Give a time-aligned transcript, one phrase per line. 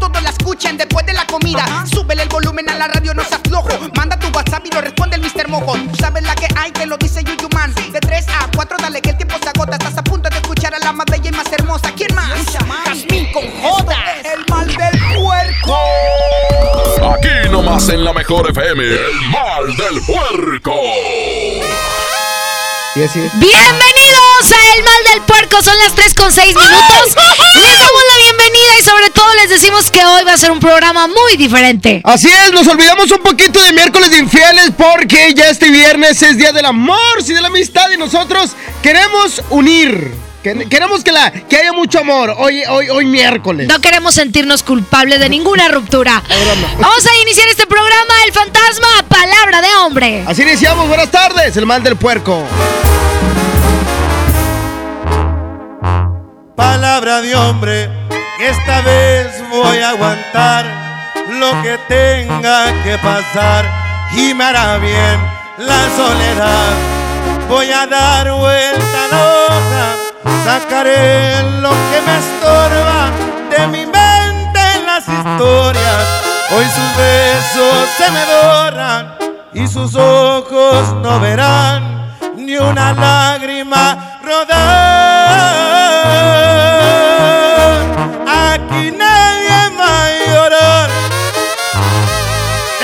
[0.00, 1.64] todos la escuchen después de la comida.
[1.86, 3.68] Súbele el volumen a la radio, no se aflojo.
[3.94, 5.48] Manda tu WhatsApp y lo responde el Mr.
[5.48, 5.74] Mojo.
[5.74, 7.72] Tú sabes la que hay, que lo dice Yuyu Man.
[7.92, 9.76] De 3 a 4, dale que el tiempo se agota.
[9.76, 11.92] Estás a punto de escuchar a la más bella y más hermosa.
[11.94, 12.30] ¿Quién más?
[12.52, 13.94] Jazmín con J.
[14.34, 15.78] El mal del puerco.
[17.14, 18.82] Aquí nomás en la mejor FM.
[18.82, 20.74] El mal del puerco.
[22.96, 23.38] Y así es.
[23.38, 27.06] Bienvenidos a El Mal del Puerco, son las 3 con 6 minutos.
[27.54, 30.58] Les damos la bienvenida y sobre todo les decimos que hoy va a ser un
[30.58, 32.00] programa muy diferente.
[32.04, 36.36] Así es, nos olvidamos un poquito de miércoles de infieles porque ya este viernes es
[36.36, 38.50] día del amor y de la amistad y nosotros
[38.82, 40.29] queremos unir.
[40.42, 43.68] Que- Queremos que, la, que haya mucho amor hoy, hoy, hoy miércoles.
[43.68, 46.22] No queremos sentirnos culpables de ninguna ruptura.
[46.78, 50.24] Vamos a iniciar este programa El Fantasma, palabra de hombre.
[50.26, 52.44] Así iniciamos, buenas tardes, el mal del puerco.
[56.56, 57.88] Palabra de hombre,
[58.40, 60.66] esta vez voy a aguantar
[61.30, 63.64] lo que tenga que pasar
[64.14, 65.20] y me hará bien
[65.58, 66.72] la soledad.
[67.48, 69.39] Voy a dar vuelta a la
[70.50, 73.00] sacaré lo que me estorba
[73.52, 76.02] de mi mente en las historias.
[76.50, 79.14] Hoy sus besos se me borran
[79.52, 81.82] y sus ojos no verán
[82.36, 84.58] ni una lágrima rodar.
[88.50, 90.90] Aquí nadie va a llorar.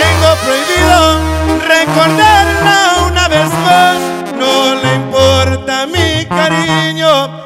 [0.00, 0.98] Tengo prohibido
[1.74, 2.78] recordarla
[3.08, 3.96] una vez más.
[4.38, 7.45] No le importa mi cariño.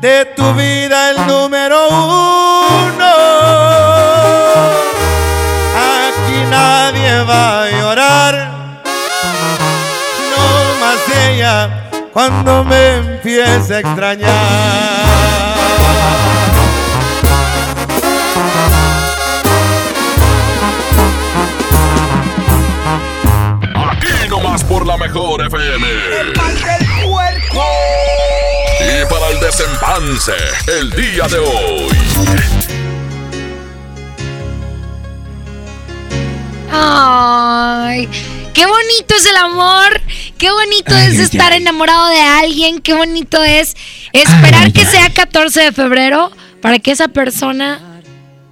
[0.00, 3.14] de tu vida, el número uno.
[5.76, 8.34] Aquí nadie va a llorar,
[10.30, 14.30] no más ella cuando me empiece a extrañar.
[23.74, 25.86] Aquí nomás por la mejor FM.
[26.20, 27.89] El mal del puerco.
[28.80, 30.32] Y para el desempance,
[30.78, 31.88] el día de hoy.
[36.72, 38.08] Ay,
[38.54, 40.00] qué bonito es el amor,
[40.38, 43.76] qué bonito es estar enamorado de alguien, qué bonito es
[44.12, 46.30] esperar que sea 14 de febrero
[46.62, 47.89] para que esa persona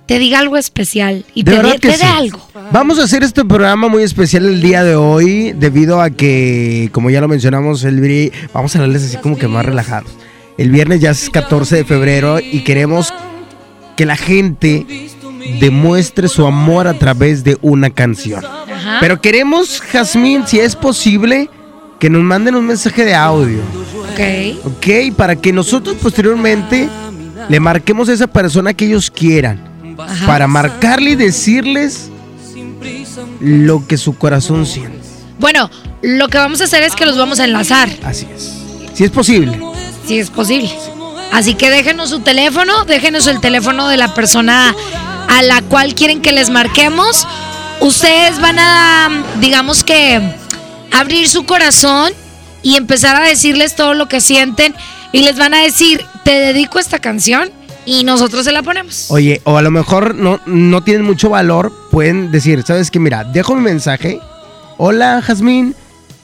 [0.08, 2.06] te diga algo especial y De te, verdad dé- que te dé sí.
[2.16, 2.40] algo.
[2.72, 7.10] Vamos a hacer este programa muy especial el día de hoy, debido a que, como
[7.10, 10.10] ya lo mencionamos, el vamos a hablarles así como que más relajados.
[10.56, 13.12] El viernes ya es 14 de febrero y queremos
[13.96, 14.86] que la gente
[15.60, 18.44] demuestre su amor a través de una canción.
[18.44, 18.96] Ajá.
[19.00, 21.48] Pero queremos, Jazmín, si es posible,
[22.00, 23.60] que nos manden un mensaje de audio.
[24.12, 24.64] Ok.
[24.64, 26.88] Ok, para que nosotros posteriormente
[27.48, 29.67] le marquemos a esa persona que ellos quieran.
[29.98, 30.26] Ajá.
[30.26, 32.10] Para marcarle y decirles
[33.40, 34.98] lo que su corazón siente.
[35.38, 35.70] Bueno,
[36.02, 38.54] lo que vamos a hacer es que los vamos a enlazar, Así es.
[38.94, 39.60] Si es posible.
[40.06, 40.70] si es posible.
[41.32, 44.74] Así que déjenos su teléfono, déjenos el teléfono de la persona
[45.28, 47.26] a la cual quieren que les marquemos.
[47.80, 49.08] Ustedes van a,
[49.40, 50.20] digamos que,
[50.90, 52.12] abrir su corazón
[52.62, 54.74] y empezar a decirles todo lo que sienten
[55.12, 57.50] y les van a decir, te dedico esta canción
[57.88, 59.10] y nosotros se la ponemos.
[59.10, 62.98] Oye, o a lo mejor no, no tienen mucho valor, pueden decir, ¿sabes qué?
[63.00, 64.20] Mira, dejo mi mensaje.
[64.76, 65.74] Hola, Jazmín,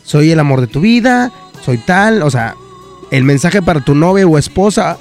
[0.03, 1.33] soy el amor de tu vida,
[1.65, 2.55] soy tal, o sea,
[3.11, 4.99] el mensaje para tu novia o esposa.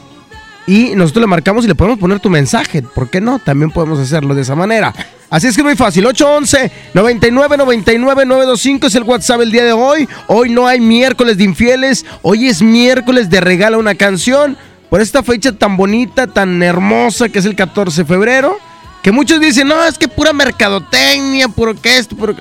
[0.65, 2.81] Y nosotros le marcamos y le podemos poner tu mensaje.
[2.81, 3.39] ¿Por qué no?
[3.39, 4.94] También podemos hacerlo de esa manera.
[5.30, 6.06] Así es que muy fácil.
[6.06, 10.07] 811 99 99 925 es el WhatsApp el día de hoy.
[10.27, 12.06] Hoy no hay miércoles de infieles.
[12.21, 14.57] Hoy es miércoles de regala una canción.
[14.93, 18.59] Por esta fecha tan bonita, tan hermosa que es el 14 de febrero.
[19.01, 22.35] Que muchos dicen, no, es que pura mercadotecnia, puro que esto, puro.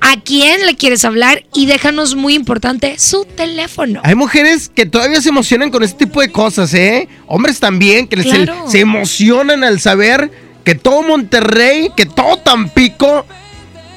[0.00, 4.00] a quién le quieres hablar y déjanos, muy importante, su teléfono.
[4.04, 7.08] Hay mujeres que todavía se emocionan con este tipo de cosas, ¿eh?
[7.26, 10.30] Hombres también, que se, emocionan al saber
[10.68, 13.24] que todo Monterrey, que todo Tampico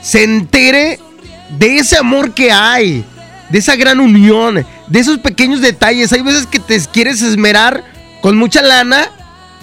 [0.02, 1.02] se entere
[1.50, 3.04] de ese amor que hay,
[3.50, 6.14] de esa gran unión, de esos pequeños detalles.
[6.14, 7.84] Hay veces que te quieres esmerar
[8.22, 9.12] con mucha lana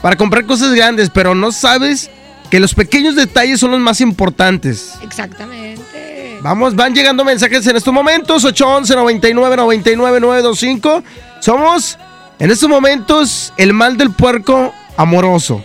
[0.02, 2.10] para comprar cosas grandes, pero no sabes
[2.50, 4.92] que los pequeños detalles son los más importantes.
[5.00, 6.36] Exactamente.
[6.42, 8.44] Vamos, van llegando mensajes en estos momentos.
[8.44, 11.02] 811 99 99 925.
[11.40, 11.96] Somos
[12.38, 15.64] en estos momentos el mal del puerco amoroso.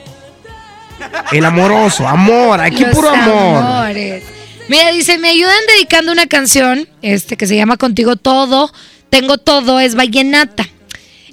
[1.32, 3.58] El amoroso, amor, aquí Los puro amor.
[3.64, 4.24] amores.
[4.70, 8.72] Mira, dice, me ayudan dedicando una canción, este, que se llama Contigo Todo,
[9.10, 10.68] Tengo Todo, es Vallenata.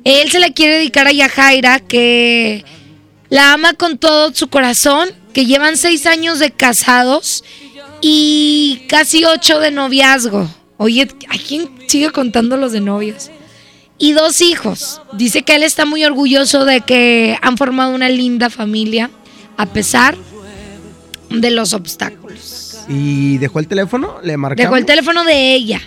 [0.05, 2.65] Él se la quiere dedicar a Yajaira, que
[3.29, 7.45] la ama con todo su corazón, que llevan seis años de casados
[8.01, 10.49] y casi ocho de noviazgo.
[10.79, 13.31] Oye, ¿a quién sigue contando los de novios?
[13.99, 15.03] Y dos hijos.
[15.13, 19.11] Dice que él está muy orgulloso de que han formado una linda familia,
[19.61, 20.17] a pesar
[21.29, 22.81] de los obstáculos.
[22.89, 24.17] ¿Y dejó el teléfono?
[24.23, 24.65] ¿Le marcamos?
[24.65, 25.81] Dejó el teléfono de ella.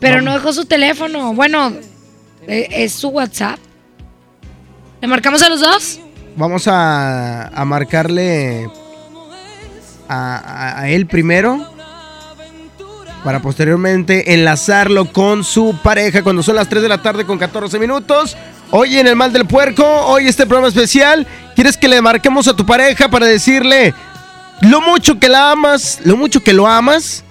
[0.00, 1.34] Pero no dejó su teléfono.
[1.34, 1.72] Bueno,
[2.46, 3.58] eh, es su WhatsApp.
[5.00, 6.00] ¿Le marcamos a los dos?
[6.36, 8.68] Vamos a, a marcarle
[10.08, 11.72] a, a- a él primero
[13.24, 17.78] para posteriormente enlazarlo con su pareja cuando son las 3 de la tarde con 14
[17.78, 18.36] minutos.
[18.70, 22.56] Hoy en el Mal del Puerco, hoy este programa especial, ¿quieres que le marquemos a
[22.56, 23.94] tu pareja para decirle
[24.60, 27.22] lo mucho que la amas, lo mucho que lo amas?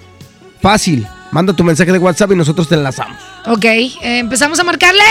[0.61, 3.17] Fácil, manda tu mensaje de WhatsApp y nosotros te enlazamos.
[3.47, 5.03] Ok, eh, empezamos a marcarle.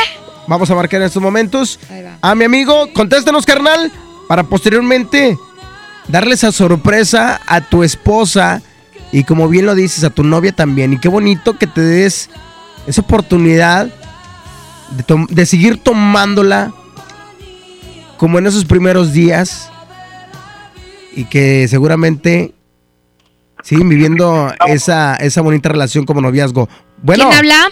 [0.46, 2.18] Vamos a marcar en estos momentos Ahí va.
[2.20, 2.90] a mi amigo.
[2.92, 3.92] Contéstanos, carnal,
[4.26, 5.38] para posteriormente
[6.08, 8.60] darle esa sorpresa a tu esposa
[9.12, 10.94] y como bien lo dices, a tu novia también.
[10.94, 12.30] Y qué bonito que te des
[12.86, 13.88] esa oportunidad
[14.90, 16.72] de, seguir tomándola
[18.16, 19.70] como en esos primeros días
[21.12, 22.54] y que seguramente
[23.62, 26.68] siguen viviendo esa, esa bonita relación como noviazgo.
[26.98, 27.70] Bueno, ¿Quién habla?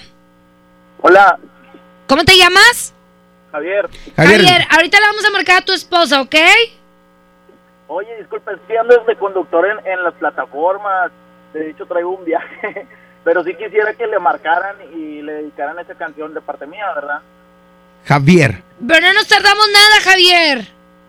[1.00, 1.38] Hola,
[2.12, 2.92] ¿Cómo te llamas?
[3.52, 3.88] Javier.
[4.16, 6.34] Javier, ahorita le vamos a marcar a tu esposa, ¿ok?
[7.88, 11.10] Oye, disculpa, es que ando de conductor en, en las plataformas.
[11.54, 12.86] De hecho, traigo un viaje.
[13.24, 17.20] Pero sí quisiera que le marcaran y le dedicaran esa canción de parte mía, ¿verdad?
[18.06, 18.62] Javier.
[18.86, 20.68] Pero no nos tardamos nada, Javier.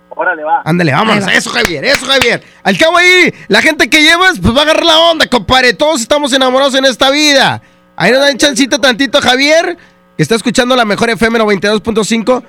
[0.09, 0.61] Órale, va.
[0.63, 1.27] Ándale, vámonos.
[1.27, 1.33] Va.
[1.33, 2.43] Eso, Javier, eso, Javier.
[2.61, 5.73] Al cabo ahí, la gente que llevas, pues va a agarrar la onda, compadre.
[5.73, 7.61] Todos estamos enamorados en esta vida.
[7.95, 9.77] Ahí nos dan chancita tantito, Javier,
[10.15, 12.43] que está escuchando la mejor FM 92.5.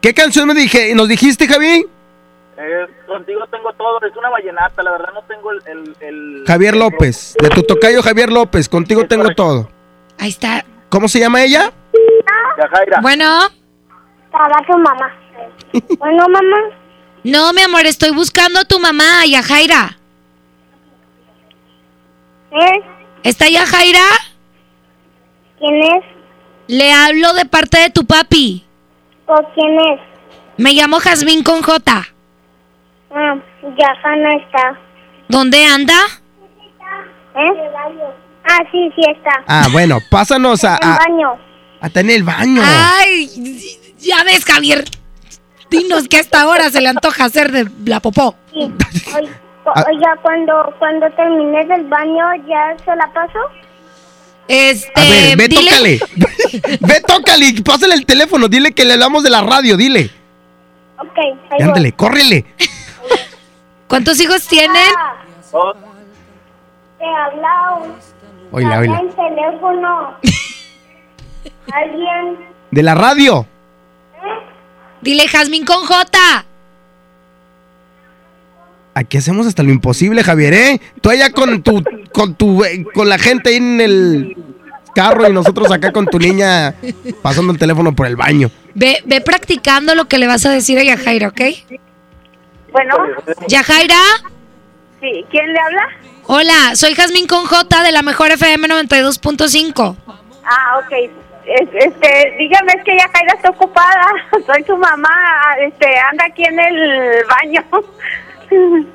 [0.00, 1.86] ¿Qué canción me dije, nos dijiste, Javi?
[2.56, 3.98] Eh, contigo tengo todo.
[4.06, 5.60] Es una vallenata, la verdad no tengo el...
[5.66, 8.68] el, el- Javier el- López, de tu tocayo Javier López.
[8.68, 9.42] Contigo Es tengo correcto.
[9.42, 9.70] todo.
[10.18, 10.64] Ahí está.
[10.88, 11.72] ¿Cómo se llama ella?
[12.58, 13.00] Yajaira.
[13.02, 13.38] Bueno,
[14.26, 15.14] Estaba tu mamá.
[15.98, 16.56] Bueno, mamá.
[17.24, 19.96] No, mi amor, estoy buscando a tu mamá, Yajaira.
[22.52, 22.80] ¿Eh?
[23.24, 24.04] ¿Está Yajaira?
[25.58, 26.04] ¿Quién es?
[26.68, 28.64] Le hablo de parte de tu papi.
[29.26, 30.00] ¿O quién es?
[30.56, 32.04] Me llamo Jazmín con J.
[33.14, 33.36] Ah,
[33.78, 34.78] ya no está.
[35.28, 35.94] ¿Dónde anda?
[37.36, 37.70] ¿Eh?
[38.44, 39.42] Ah, sí, sí está.
[39.46, 40.78] Ah, bueno, pásanos a...
[40.82, 41.32] En a baño.
[41.80, 42.62] hasta en el baño.
[42.64, 43.28] Ay,
[43.98, 44.84] ya ves, Javier.
[45.70, 48.36] Dinos que a esta hora se le antoja hacer de la popó.
[48.52, 48.70] Sí.
[49.66, 49.84] Ah.
[49.88, 53.38] Oiga, cuando, cuando termines del baño, ¿ya se la paso?
[54.46, 56.78] Este, A ver, ve, dile- tócale.
[56.80, 57.62] ve, tócale.
[57.64, 58.46] Pásale el teléfono.
[58.48, 59.76] Dile que le hablamos de la radio.
[59.78, 60.10] Dile.
[60.98, 61.18] Ok,
[61.50, 62.44] ahí ándale, córrele.
[63.88, 64.92] ¿Cuántos hijos tienen?
[65.52, 65.76] Dos.
[66.98, 67.94] te habla un...
[68.50, 69.00] Oila, oila.
[69.00, 70.16] el teléfono.
[71.72, 72.38] Alguien...
[72.70, 73.46] De la radio.
[75.00, 76.44] Dile Jazmín con J.
[78.94, 80.80] Aquí hacemos hasta lo imposible, Javier, ¿eh?
[81.00, 84.36] Tú allá con tu, con tu, eh, con la gente ahí en el
[84.94, 86.74] carro y nosotros acá con tu niña
[87.20, 88.50] pasando el teléfono por el baño.
[88.74, 91.40] Ve, ve practicando lo que le vas a decir a Yajaira, ¿ok?
[92.74, 92.96] Bueno,
[93.46, 93.94] Yajaira,
[95.00, 95.86] sí, ¿quién le habla?
[96.26, 99.96] hola, soy Jazmín con J de la mejor FM 92.5.
[100.44, 100.92] Ah, ok.
[101.46, 104.08] Es- este, dígame, es que ya Jaira está ocupada.
[104.46, 105.54] Soy su mamá.
[105.64, 107.64] Este, anda aquí en el baño.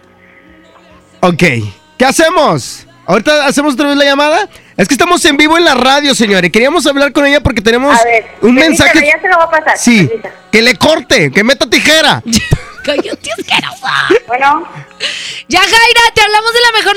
[1.22, 1.44] Ok,
[1.98, 2.86] ¿qué hacemos?
[3.06, 4.48] Ahorita hacemos otra vez la llamada.
[4.78, 6.50] Es que estamos en vivo en la radio, señores.
[6.52, 9.06] Queríamos hablar con ella porque tenemos A ver, un mensaje.
[9.06, 9.78] ya se lo voy a pasar.
[9.78, 10.34] Sí, Permítame.
[10.52, 12.22] que le corte, que meta tijera.
[12.84, 13.94] Cállate, asquerosa.
[14.28, 14.68] Bueno,
[15.48, 16.96] Yajaira, te hablamos de la mejor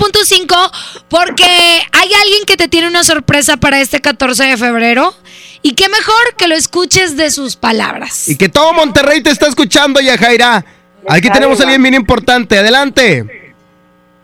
[0.00, 0.70] 92.5
[1.08, 5.14] porque hay alguien que te tiene una sorpresa para este 14 de febrero.
[5.62, 8.28] Y qué mejor que lo escuches de sus palabras.
[8.28, 10.64] Y que todo Monterrey te está escuchando, Yajaira.
[11.08, 12.58] Aquí Está tenemos a alguien bien importante.
[12.58, 13.54] Adelante.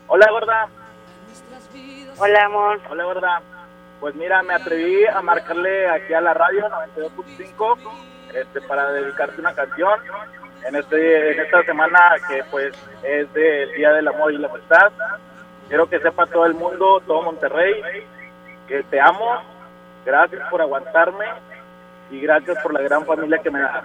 [0.07, 0.67] Hola, gorda.
[2.17, 2.81] hola, amor.
[2.89, 3.41] Hola, gorda.
[3.99, 7.77] Pues mira, me atreví a marcarle aquí a la radio 92.5
[8.33, 9.99] este, para dedicarte una canción
[10.65, 11.99] en, este, en esta semana
[12.29, 12.73] que pues
[13.03, 14.91] es del Día del Amor y la Amistad.
[15.67, 17.75] Quiero que sepa todo el mundo, todo Monterrey,
[18.67, 19.41] que te amo.
[20.05, 21.25] Gracias por aguantarme
[22.09, 23.83] y gracias por la gran familia que me das.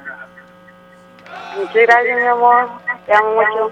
[1.57, 2.69] Muchas gracias, mi amor.
[3.07, 3.71] Te amo mucho.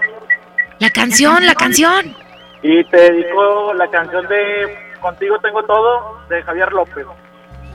[0.78, 2.16] La canción, la canción.
[2.62, 7.06] Y te dedico la canción de Contigo tengo todo de Javier López.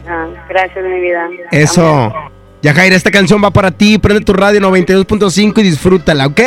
[0.08, 1.27] Ah, gracias, mi vida.
[1.51, 2.13] Eso.
[2.65, 4.00] Yajaira, esta canción va para ti.
[4.00, 6.41] Prende tu radio 92.5 y disfrútala, ¿ok?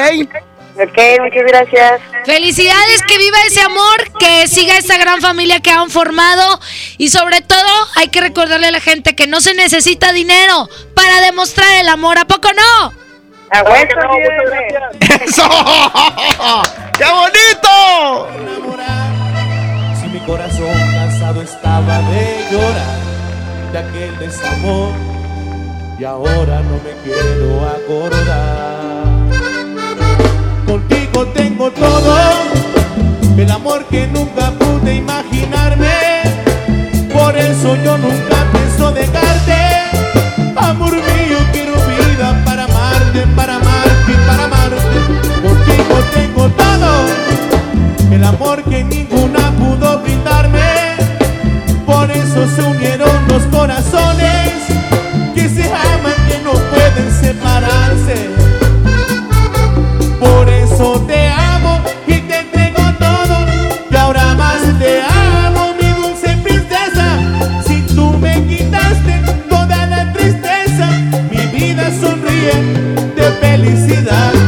[0.75, 2.01] Ok, muchas gracias.
[2.25, 6.59] Felicidades, que viva ese amor, que siga esa gran familia que han formado
[6.97, 11.21] y sobre todo hay que recordarle a la gente que no se necesita dinero para
[11.21, 12.87] demostrar el amor, ¿a poco no?
[13.53, 15.23] A Claro hueso, que no, muchas gracias.
[15.23, 15.49] ¡Eso!
[16.99, 18.29] ¡Qué bonito!
[20.01, 22.99] Si mi corazón cansado estaba de llorar
[23.71, 25.18] de aquel desamor
[25.99, 29.09] y ahora no me quiero acordar.
[30.65, 32.17] Contigo tengo todo,
[33.37, 35.89] el amor que nunca pude imaginarme.
[37.13, 39.55] Por eso yo nunca pienso dejarte.
[40.57, 44.99] Amor mío, quiero vida para amarte, para amarte, para amarte.
[45.43, 46.91] Contigo tengo todo
[48.13, 50.95] el amor que ninguna pudo brindarme.
[51.85, 54.53] Por eso se unieron los corazones
[55.35, 55.65] que se
[60.19, 63.47] por eso te amo y te entrego todo,
[63.91, 67.19] y ahora más te amo, mi dulce princesa,
[67.67, 70.89] si tú me quitaste toda la tristeza,
[71.31, 72.55] mi vida sonríe
[73.15, 74.48] de felicidad.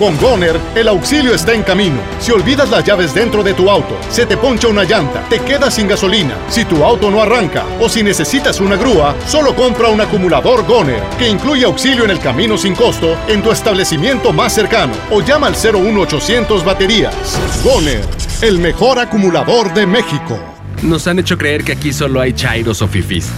[0.00, 1.98] Con Goner, el auxilio está en camino.
[2.20, 5.74] Si olvidas las llaves dentro de tu auto, se te poncha una llanta, te quedas
[5.74, 10.00] sin gasolina, si tu auto no arranca o si necesitas una grúa, solo compra un
[10.00, 14.94] acumulador Goner, que incluye auxilio en el camino sin costo en tu establecimiento más cercano
[15.10, 17.14] o llama al 01800 baterías.
[17.62, 18.00] Goner,
[18.40, 20.40] el mejor acumulador de México.
[20.80, 23.28] Nos han hecho creer que aquí solo hay chairos o fifís.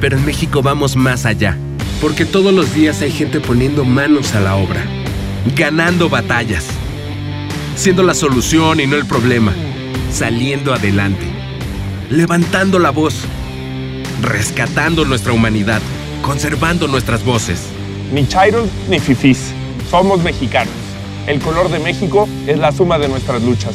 [0.00, 1.58] Pero en México vamos más allá.
[2.00, 5.03] Porque todos los días hay gente poniendo manos a la obra.
[5.52, 6.66] Ganando batallas.
[7.76, 9.52] Siendo la solución y no el problema.
[10.10, 11.26] Saliendo adelante.
[12.08, 13.14] Levantando la voz.
[14.22, 15.82] Rescatando nuestra humanidad.
[16.22, 17.60] Conservando nuestras voces.
[18.12, 19.52] Ni chairos ni fifís.
[19.90, 20.72] Somos mexicanos.
[21.26, 23.74] El color de México es la suma de nuestras luchas.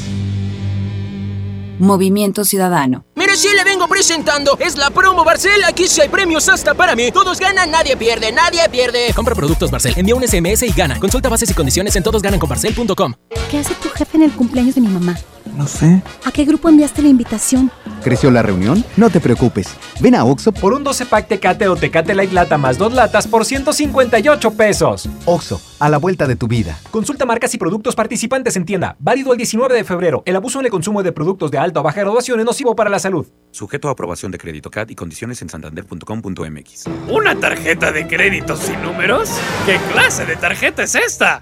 [1.77, 3.05] Movimiento Ciudadano.
[3.29, 4.57] Mire, sí le vengo presentando.
[4.59, 5.63] Es la promo Barcel.
[5.63, 7.11] Aquí sí hay premios hasta para mí.
[7.11, 9.13] Todos ganan, nadie pierde, nadie pierde.
[9.13, 10.99] Compra productos Barcel, envía un SMS y gana.
[10.99, 13.13] Consulta bases y condiciones en todosgananconbarcel.com.
[13.51, 15.15] ¿Qué hace tu jefe en el cumpleaños de mi mamá?
[15.55, 16.01] No sé.
[16.25, 17.71] ¿A qué grupo enviaste la invitación?
[18.03, 18.83] ¿Creció la reunión?
[18.97, 19.67] No te preocupes.
[19.99, 23.27] Ven a Oxo Por un 12 pack Tecate o Tecate Light Lata más dos latas
[23.27, 25.09] por 158 pesos.
[25.25, 26.79] Oxo, a la vuelta de tu vida.
[26.91, 28.95] Consulta marcas y productos participantes en tienda.
[28.99, 30.23] Válido el 19 de febrero.
[30.25, 32.89] El abuso en el consumo de productos de alta o baja graduación es nocivo para
[32.89, 33.27] la salud.
[33.51, 36.85] Sujeto a aprobación de crédito CAT y condiciones en santander.com.mx.
[37.09, 39.29] ¿Una tarjeta de crédito sin números?
[39.65, 41.41] ¿Qué clase de tarjeta es esta?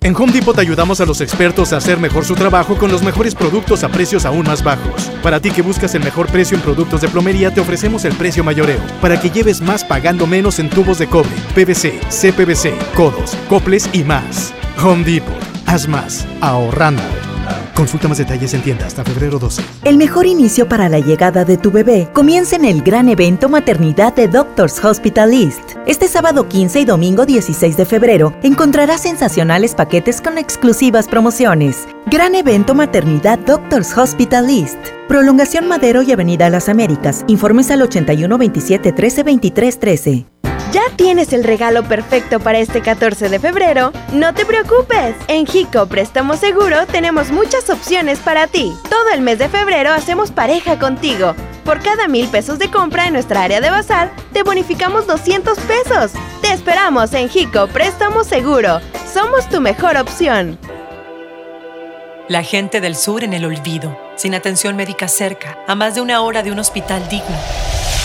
[0.00, 3.02] En Home Depot te ayudamos a los expertos a hacer mejor su trabajo con los
[3.02, 5.10] mejores productos a precios aún más bajos.
[5.22, 8.44] Para ti que buscas el mejor precio en productos de plomería, te ofrecemos el precio
[8.44, 13.90] mayoreo, para que lleves más pagando menos en tubos de cobre, PVC, CPVC, codos, coples
[13.92, 14.54] y más.
[14.82, 15.34] Home Depot,
[15.66, 17.02] haz más, ahorrando.
[17.78, 19.62] Consulta más detalles en tienda hasta febrero 12.
[19.84, 24.12] El mejor inicio para la llegada de tu bebé comienza en el gran evento Maternidad
[24.16, 25.76] de Doctors Hospital East.
[25.86, 31.86] Este sábado 15 y domingo 16 de febrero encontrarás sensacionales paquetes con exclusivas promociones.
[32.06, 34.78] Gran evento Maternidad Doctors Hospital East.
[35.06, 37.24] Prolongación Madero y Avenida Las Américas.
[37.28, 40.26] Informes al 81 27 13 23 13.
[40.72, 43.90] ¿Ya tienes el regalo perfecto para este 14 de febrero?
[44.12, 45.16] No te preocupes.
[45.26, 48.74] En Jico Préstamo Seguro tenemos muchas opciones para ti.
[48.90, 51.34] Todo el mes de febrero hacemos pareja contigo.
[51.64, 56.12] Por cada mil pesos de compra en nuestra área de bazar, te bonificamos 200 pesos.
[56.42, 58.80] Te esperamos en Jico Préstamo Seguro.
[59.10, 60.58] Somos tu mejor opción.
[62.28, 66.20] La gente del sur en el olvido, sin atención médica cerca, a más de una
[66.20, 67.36] hora de un hospital digno.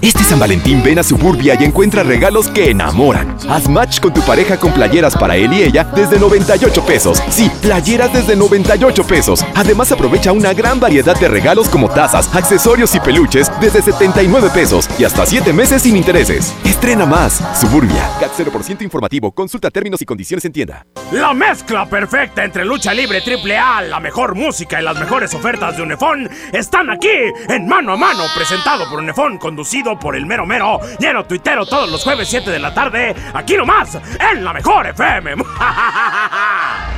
[0.00, 3.36] Este San Valentín ven a Suburbia y encuentra regalos que enamoran.
[3.48, 7.20] Haz match con tu pareja con playeras para él y ella desde 98 pesos.
[7.30, 9.44] Sí, playeras desde 98 pesos.
[9.56, 14.88] Además aprovecha una gran variedad de regalos como tazas, accesorios y peluches desde 79 pesos
[15.00, 16.54] y hasta 7 meses sin intereses.
[16.64, 17.42] Estrena más.
[17.60, 18.08] Suburbia.
[18.20, 19.32] CAT 0% informativo.
[19.32, 20.86] Consulta términos y condiciones en tienda.
[21.10, 25.76] La mezcla perfecta entre lucha libre triple A, la mejor música y las mejores ofertas
[25.76, 27.08] de Unefón están aquí
[27.48, 31.88] en Mano a Mano, presentado por Unefón, conducido por el mero mero, lleno tuitero todos
[31.88, 33.96] los jueves 7 de la tarde, aquí nomás,
[34.32, 35.36] en la mejor FM.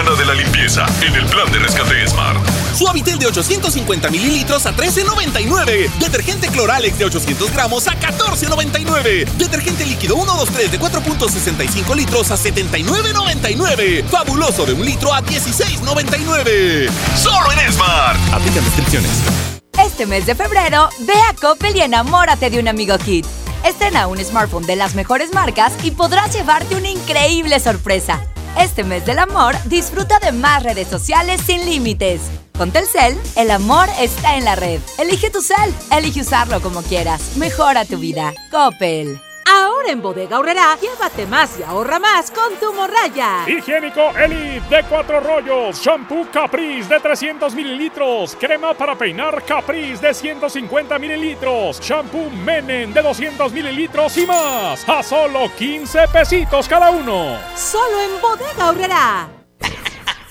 [0.00, 2.38] semana de la limpieza en el plan de rescate Smart.
[2.74, 5.90] Suavitel de 850 mililitros a 13.99.
[5.98, 9.26] Detergente Cloralex de 800 gramos a 14.99.
[9.36, 14.04] Detergente líquido 123 de 4.65 litros a 79.99.
[14.04, 16.88] Fabuloso de un litro a 16.99.
[17.16, 18.18] Solo en Smart.
[18.32, 19.10] Aplican restricciones.
[19.84, 23.26] Este mes de febrero, ve a Coppel y enamórate de un amigo Kit.
[23.64, 28.22] Estrena un smartphone de las mejores marcas y podrás llevarte una increíble sorpresa.
[28.58, 32.20] Este mes del amor, disfruta de más redes sociales sin límites.
[32.58, 34.80] Con Telcel, el amor está en la red.
[34.98, 37.36] Elige tu cel, elige usarlo como quieras.
[37.36, 38.34] Mejora tu vida.
[38.50, 39.18] Coppel.
[39.52, 43.44] Ahora en Bodega Aurrerá, llévate más y ahorra más con tu morraya.
[43.48, 50.14] Higiénico Elite de cuatro rollos, shampoo Caprice de 300 mililitros, crema para peinar Caprice de
[50.14, 57.36] 150 mililitros, shampoo Menen de 200 mililitros y más, a solo 15 pesitos cada uno.
[57.56, 59.39] Solo en Bodega Aurrerá.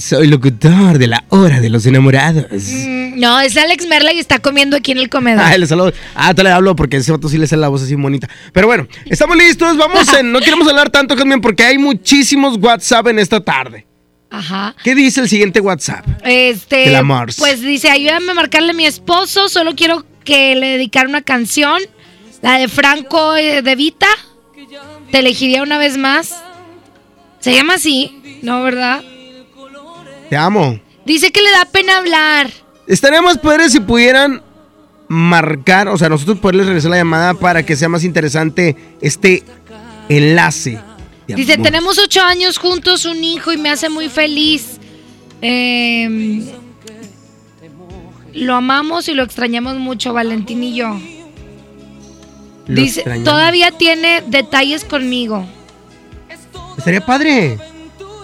[0.00, 2.44] Soy locutor de la hora de los enamorados.
[2.52, 5.44] Mm, No, es Alex Merla y está comiendo aquí en el comedor.
[5.44, 5.92] Ay, le saludo.
[6.14, 8.28] Ah, te le hablo porque ese vato sí le sale la voz así bonita.
[8.52, 9.76] Pero bueno, estamos listos.
[9.76, 10.30] Vamos en.
[10.30, 13.86] No queremos hablar tanto, Jasmine, porque hay muchísimos WhatsApp en esta tarde.
[14.30, 14.74] Ajá.
[14.84, 16.06] ¿Qué dice el siguiente WhatsApp?
[16.24, 16.88] Este.
[16.88, 17.30] El amor.
[17.36, 19.48] Pues dice: Ayúdame a marcarle a mi esposo.
[19.48, 21.82] Solo quiero que le dedicara una canción.
[22.40, 24.06] La de Franco eh, de Vita.
[25.10, 26.34] Te elegiría una vez más.
[27.40, 29.02] Se llama así, ¿no, verdad?
[30.32, 30.80] Te amo.
[31.04, 32.50] Dice que le da pena hablar.
[32.86, 34.42] Estaría más padre si pudieran
[35.06, 39.42] marcar, o sea, nosotros poderles regresar la llamada para que sea más interesante este
[40.08, 40.80] enlace.
[41.26, 44.78] Dice, tenemos ocho años juntos, un hijo y me hace muy feliz.
[45.42, 46.40] Eh,
[48.32, 50.98] lo amamos y lo extrañamos mucho, Valentín y yo.
[52.68, 53.28] Lo Dice, extrañamos.
[53.28, 55.44] todavía tiene detalles conmigo.
[56.78, 57.58] Estaría padre.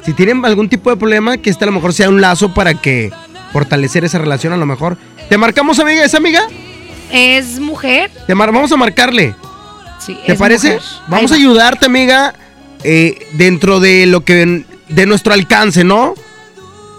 [0.09, 2.73] Si tienen algún tipo de problema, que este a lo mejor sea un lazo para
[2.73, 3.13] que
[3.53, 4.97] fortalecer esa relación a lo mejor.
[5.29, 6.03] ¿Te marcamos, amiga?
[6.03, 6.49] ¿Es amiga?
[7.13, 8.11] ¿Es mujer?
[8.27, 9.35] Te mar- vamos a marcarle.
[9.99, 10.77] Sí, ¿Te es parece?
[10.77, 10.89] mujer.
[11.09, 12.33] Vamos a ayudarte, amiga,
[12.85, 16.15] eh, dentro de lo que de nuestro alcance, ¿no?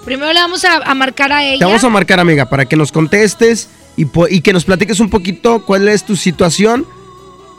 [0.06, 1.58] Primero le vamos a, a marcar a ella.
[1.58, 4.06] Te vamos a marcar, amiga, para que nos contestes y,
[4.42, 6.86] que nos platiques un poquito cuál es tu situación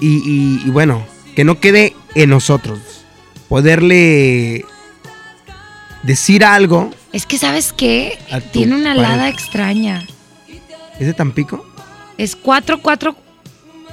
[0.00, 2.78] y, y- y bueno, que no quede en nosotros.
[3.48, 4.64] Poderle
[6.02, 6.90] decir algo.
[7.12, 8.18] Es que, ¿sabes qué?
[8.52, 9.12] Tiene una pareja.
[9.12, 10.06] alada extraña.
[10.98, 11.64] ¿Es de Tampico?
[12.18, 13.16] Es 4, 4.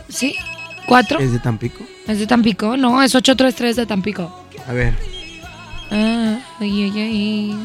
[0.09, 0.35] ¿Sí?
[0.87, 1.19] ¿4?
[1.19, 1.83] ¿Es de Tampico?
[2.07, 2.77] ¿Es de Tampico?
[2.77, 4.45] No, es 833 de Tampico.
[4.67, 4.93] A ver.
[5.91, 7.57] Ah, ay, ay, ay.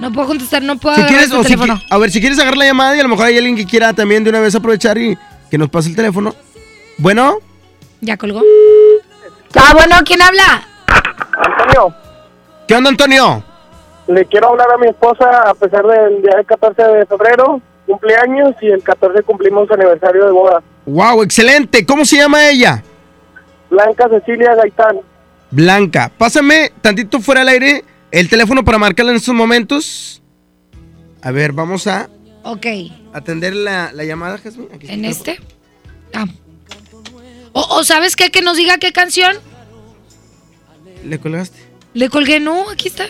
[0.00, 1.80] No puedo contestar, no puedo Si quieres, tu o si teléfono.
[1.88, 3.92] a ver, si quieres agarrar la llamada y a lo mejor hay alguien que quiera
[3.92, 5.16] también de una vez aprovechar y
[5.50, 6.34] que nos pase el teléfono.
[6.98, 7.38] Bueno,
[8.00, 8.42] Ya colgó.
[9.56, 10.66] Ah, bueno, ¿quién habla?
[11.36, 11.94] Antonio,
[12.66, 13.42] ¿qué onda, Antonio?
[14.06, 18.54] le quiero hablar a mi esposa a pesar del día del 14 de febrero, cumpleaños,
[18.60, 20.62] y el 14 cumplimos aniversario de boda.
[20.84, 21.86] Wow, excelente.
[21.86, 22.82] ¿Cómo se llama ella?
[23.70, 24.98] Blanca Cecilia Gaitán.
[25.50, 26.12] Blanca.
[26.18, 30.22] Pásame tantito fuera del aire el teléfono para marcarla en estos momentos.
[31.22, 32.10] A ver, vamos a
[32.42, 32.66] Ok.
[33.14, 34.68] atender la, la llamada, Jasmine.
[34.74, 35.40] Aquí ¿En este?
[36.14, 36.26] Ah.
[37.54, 38.30] O, o ¿sabes qué?
[38.30, 39.34] Que nos diga qué canción.
[41.04, 41.58] ¿Le colgaste?
[41.94, 43.06] Le colgué, no, aquí está.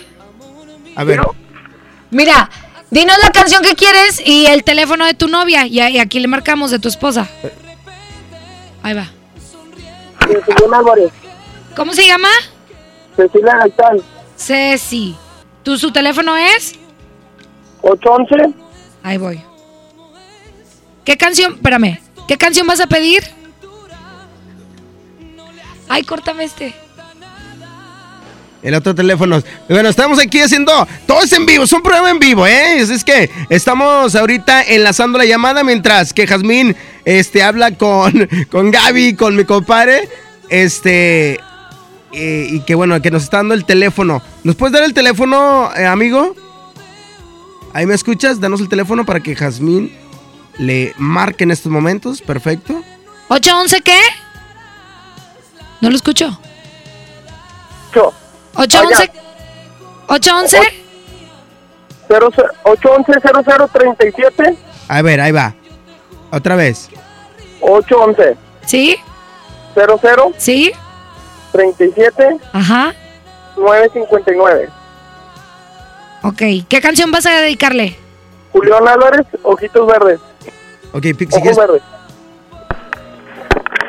[0.94, 1.20] A ver.
[2.10, 2.50] Mira,
[2.90, 5.66] dinos la canción que quieres y el teléfono de tu novia.
[5.66, 7.28] Y, y aquí le marcamos de tu esposa.
[8.82, 9.08] Ahí va.
[11.74, 12.28] ¿Cómo se llama?
[13.16, 14.00] Cecilia Gaitán.
[14.36, 15.16] Ceci.
[15.62, 16.74] ¿Tu, ¿Su teléfono es?
[17.82, 18.54] 811.
[19.02, 19.42] Ahí voy.
[21.04, 21.54] ¿Qué canción?
[21.54, 22.00] Espérame.
[22.28, 23.24] ¿Qué canción vas a pedir?
[25.88, 26.74] Ay, córtame este.
[28.64, 29.42] El otro teléfono.
[29.68, 30.88] Bueno, estamos aquí haciendo.
[31.06, 32.80] Todo es en vivo, es un programa en vivo, ¿eh?
[32.80, 36.74] Es, es que estamos ahorita enlazando la llamada mientras que Jazmín
[37.04, 40.08] este, habla con, con Gaby, con mi compadre.
[40.48, 41.34] Este.
[42.12, 44.22] eh, y que bueno, que nos está dando el teléfono.
[44.44, 46.34] ¿Nos puedes dar el teléfono, eh, amigo?
[47.74, 49.92] Ahí me escuchas, danos el teléfono para que Jazmín
[50.56, 52.22] le marque en estos momentos.
[52.22, 52.82] Perfecto.
[53.28, 53.98] ¿811 qué?
[55.82, 56.40] No lo escucho.
[57.94, 58.14] Yo.
[58.54, 59.10] ¿811?
[60.08, 60.58] ¿811?
[62.08, 64.56] 811-0037.
[64.88, 65.54] A ver, ahí va.
[66.30, 66.88] Otra vez.
[67.60, 68.36] 811.
[68.66, 68.96] ¿Sí?
[69.74, 70.72] 00 ¿Sí?
[71.52, 72.94] 37 Ajá.
[73.56, 74.68] 959.
[76.22, 76.42] Ok.
[76.68, 77.96] ¿Qué canción vas a dedicarle?
[78.52, 80.20] Julián Álvarez, Ojitos Verdes.
[80.92, 81.56] Ok, Pixie, Ojos ¿quieres?
[81.56, 81.82] Verdes.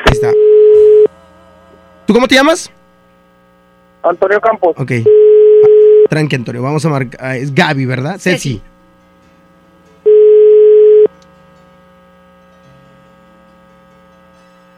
[0.06, 0.32] Ahí está.
[2.08, 2.72] ¿Tú cómo te llamas?
[4.10, 4.76] Antonio Campos.
[4.78, 4.92] Ok.
[6.10, 6.62] Tranqui, Antonio.
[6.62, 7.20] Vamos a marcar.
[7.24, 8.18] ah, Es Gaby, ¿verdad?
[8.20, 8.62] Ceci.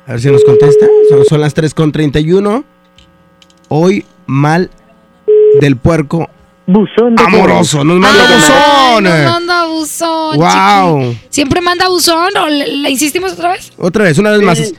[0.08, 0.86] A ver si nos contesta.
[1.10, 2.64] Son, son las 3 con 31.
[3.70, 4.70] Hoy mal
[5.60, 6.30] del puerco.
[6.66, 7.84] Buzón Amoroso.
[7.84, 9.04] Nos manda buzón.
[9.04, 10.38] Nos manda buzón.
[10.38, 11.12] Wow.
[11.12, 11.28] chiqui.
[11.30, 13.72] ¿Siempre manda buzón o le, le insistimos otra vez?
[13.78, 14.74] Otra vez, una vez más.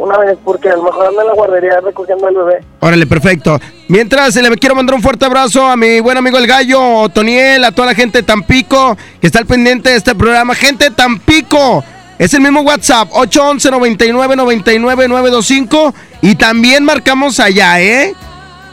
[0.00, 2.64] Una vez, porque a lo mejor anda en la guardería recogiendo al bebé.
[2.80, 3.60] Órale, perfecto.
[3.86, 7.70] Mientras le quiero mandar un fuerte abrazo a mi buen amigo el gallo, Toniel, a
[7.70, 10.54] toda la gente de Tampico que está al pendiente de este programa.
[10.54, 11.84] Gente de Tampico,
[12.18, 18.14] es el mismo WhatsApp, 811 99 99 925 y también marcamos allá, ¿eh?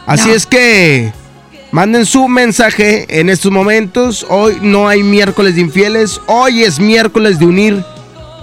[0.05, 1.11] Así es que
[1.71, 4.25] manden su mensaje en estos momentos.
[4.29, 7.83] Hoy no hay miércoles de infieles, hoy es miércoles de unir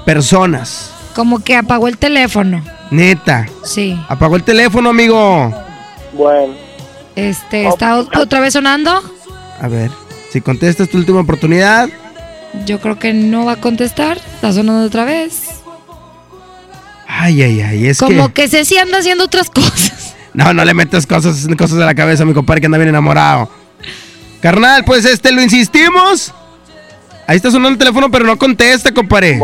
[0.05, 0.91] personas.
[1.15, 2.63] Como que apagó el teléfono.
[2.91, 3.47] Neta.
[3.65, 3.99] Sí.
[4.09, 5.53] Apagó el teléfono, amigo.
[6.13, 6.55] Bueno.
[7.17, 9.03] Este, ¿está otra vez sonando?
[9.61, 9.91] A ver,
[10.31, 11.89] si contestas tu última oportunidad.
[12.67, 14.17] Yo creo que no va a contestar.
[14.19, 15.47] Está sonando otra vez.
[17.07, 18.43] Ay, ay, ay, es Como que...
[18.43, 20.15] que Ceci anda haciendo otras cosas.
[20.33, 22.89] No, no le metas cosas, cosas a la cabeza a mi compadre que anda bien
[22.89, 23.49] enamorado.
[24.41, 26.35] Carnal, pues este, lo insistimos.
[27.27, 29.41] Ahí está sonando el teléfono, pero no contesta, compadre.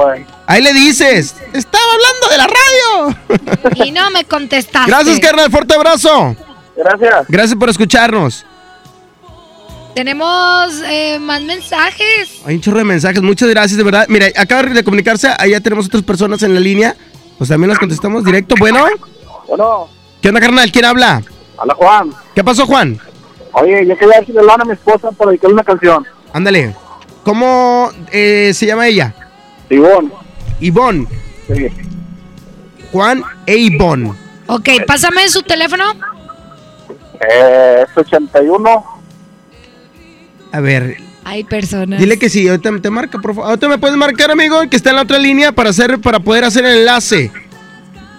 [0.50, 1.36] Ahí le dices.
[1.52, 3.84] Estaba hablando de la radio.
[3.84, 4.90] Y no me contestaste.
[4.90, 5.48] Gracias, carnal.
[5.48, 6.34] Fuerte abrazo.
[6.76, 7.26] Gracias.
[7.28, 8.44] Gracias por escucharnos.
[9.94, 12.40] Tenemos eh, más mensajes.
[12.44, 13.22] Hay un chorro de mensajes.
[13.22, 14.06] Muchas gracias, de verdad.
[14.08, 15.28] Mira, acaba de comunicarse.
[15.38, 16.96] Allá tenemos otras personas en la línea.
[17.38, 18.56] Pues también las contestamos directo.
[18.58, 18.84] Bueno.
[19.46, 19.86] Bueno.
[20.20, 20.72] ¿Qué onda, carnal?
[20.72, 21.22] ¿Quién habla?
[21.58, 22.12] Hola, Juan.
[22.34, 22.98] ¿Qué pasó, Juan?
[23.52, 26.04] Oye, yo quería decirle a mi esposa para dedicarle una canción.
[26.32, 26.74] Ándale.
[27.22, 29.14] ¿Cómo eh, se llama ella?
[29.68, 30.10] Ivonne.
[30.60, 31.06] Ivonne.
[31.52, 31.66] Sí.
[32.92, 34.12] Juan e Ivonne.
[34.46, 35.84] Ok, pásame su teléfono.
[37.20, 38.84] Eh, es 81.
[40.52, 42.00] A ver, Hay personas.
[42.00, 43.50] dile que sí, ahorita te marca, por favor.
[43.50, 46.44] Ahorita me puedes marcar, amigo, que está en la otra línea para hacer, para poder
[46.44, 47.30] hacer el enlace.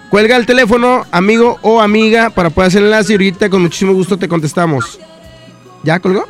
[0.08, 3.92] Cuelga el teléfono, amigo o amiga, para poder hacer el enlace y ahorita con muchísimo
[3.92, 4.98] gusto te contestamos.
[5.82, 6.26] ¿Ya colgó?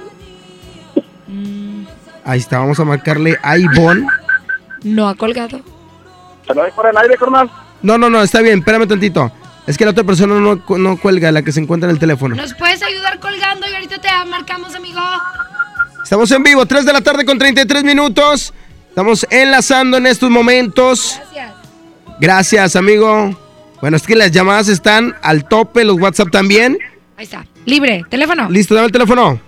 [2.24, 4.06] Ahí está, vamos a marcarle a Ivonne.
[4.84, 5.60] No ha colgado.
[6.52, 7.50] ¿Se lo doy por el aire, carnal?
[7.80, 9.32] No, no, no, está bien, espérame tantito.
[9.66, 12.34] Es que la otra persona no, no cuelga, la que se encuentra en el teléfono.
[12.34, 15.00] ¿Nos puedes ayudar colgando y ahorita te marcamos, amigo?
[16.02, 18.52] Estamos en vivo, 3 de la tarde con 33 minutos.
[18.86, 21.16] Estamos enlazando en estos momentos.
[21.16, 21.52] Gracias.
[22.20, 23.34] Gracias, amigo.
[23.80, 26.76] Bueno, es que las llamadas están al tope, los WhatsApp también.
[27.16, 27.46] Ahí está.
[27.64, 28.50] Libre, teléfono.
[28.50, 29.40] Listo, dame el teléfono.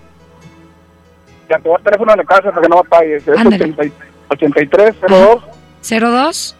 [1.51, 3.27] Ya te voy el teléfono de la casa para que no me apagues.
[3.27, 3.65] Es Ándale.
[3.65, 3.95] 80
[4.29, 6.55] 83 02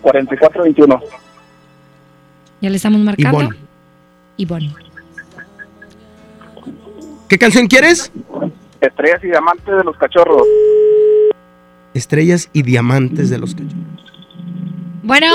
[0.00, 0.02] 02.
[0.02, 1.00] 44 21.
[2.60, 3.40] Ya le estamos marcando.
[3.40, 3.56] Ivonne.
[4.36, 4.74] Ivonne.
[7.28, 8.10] ¿Qué canción quieres?
[8.80, 10.46] Estrellas y diamantes de los cachorros.
[11.94, 13.74] Estrellas y diamantes de los cachorros.
[15.02, 15.26] Bueno.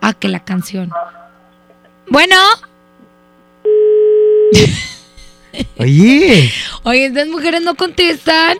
[0.00, 0.90] Ah, que la canción.
[2.08, 2.36] Bueno.
[5.78, 6.50] Oye,
[6.82, 8.58] Oye, estas mujeres no contestan.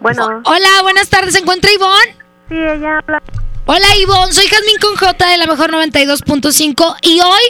[0.00, 0.42] Bueno.
[0.44, 1.34] Hola, buenas tardes.
[1.34, 2.16] ¿Se encuentra Ivonne?
[2.48, 3.22] Sí, ella habla.
[3.68, 7.42] Hola Ivonne, soy Jazmín con J de la mejor 92.5 y hoy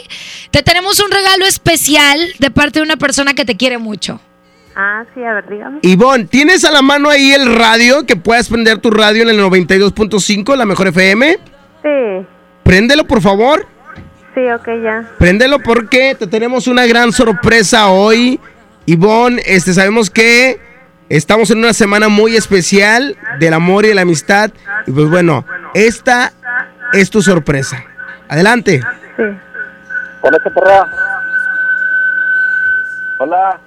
[0.49, 4.19] te tenemos un regalo especial de parte de una persona que te quiere mucho.
[4.75, 5.79] Ah, sí, a ver, dígame.
[5.83, 8.05] Ivonne, ¿tienes a la mano ahí el radio?
[8.05, 11.37] Que puedas prender tu radio en el 92.5, la mejor FM.
[11.83, 12.27] Sí,
[12.63, 13.67] Préndelo, por favor.
[14.33, 15.11] sí, ok, ya.
[15.19, 18.39] Préndelo porque te tenemos una gran sorpresa hoy.
[18.87, 20.59] Ivonne, este, sabemos que
[21.09, 24.51] estamos en una semana muy especial del amor y de la amistad.
[24.85, 26.31] Y pues bueno, esta
[26.93, 27.83] es tu sorpresa.
[28.29, 28.81] Adelante.
[29.15, 29.23] Sí.
[30.21, 30.85] Hola, chaparra.
[33.19, 33.59] Hola.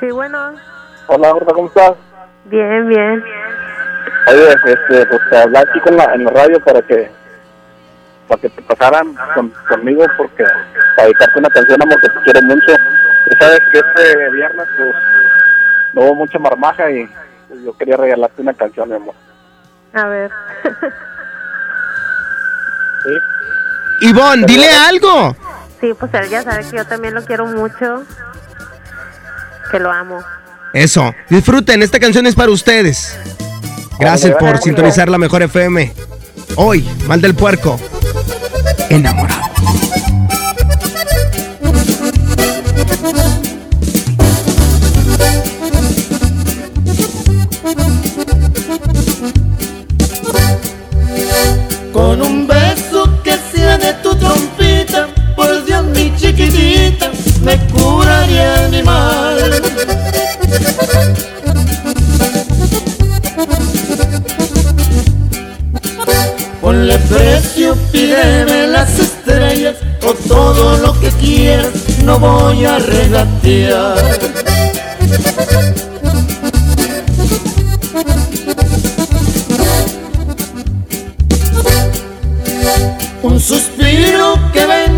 [0.00, 0.54] Sí, bueno.
[1.06, 1.92] Hola, gorda, ¿cómo estás?
[2.46, 3.22] Bien, bien.
[4.28, 7.10] Oye, este, pues te hablé aquí con la, en la radio para que
[8.28, 10.44] para que te pasaran con- conmigo porque
[10.96, 12.76] para dedicarte una canción, amor, que te quiero mucho.
[13.28, 14.94] Tú sabes que este viernes pues
[15.94, 17.08] no hubo mucha marmaja y
[17.64, 19.14] yo quería regalarte una canción, mi amor.
[19.92, 20.30] A ver.
[23.02, 24.06] ¿Sí?
[24.08, 25.36] Ivonne, dile algo.
[25.80, 28.04] Sí, pues él ya sabe que yo también lo quiero mucho.
[29.70, 30.22] Que lo amo.
[30.72, 33.18] Eso, disfruten, esta canción es para ustedes.
[33.98, 35.92] Gracias por sintonizar la mejor FM.
[36.56, 37.78] Hoy, mal del puerco.
[38.88, 39.42] Enamorado.
[67.10, 71.72] Precio, pídeme las estrellas o todo lo que quieras,
[72.04, 73.98] no voy a regatear.
[83.22, 84.89] Un suspiro que venga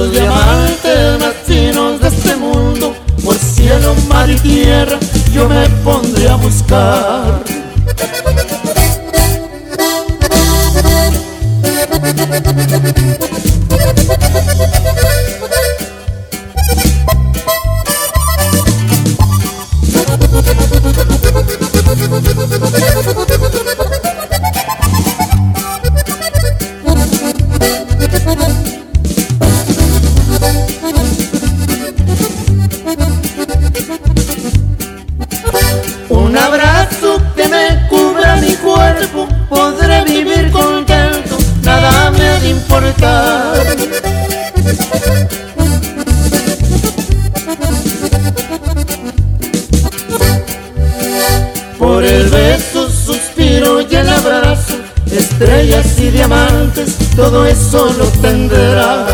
[0.00, 4.98] Los diamantes más finos de este mundo, por cielo, mar y tierra,
[5.30, 7.44] yo me pondré a buscar.
[57.20, 59.09] Todo eso lo tendrá.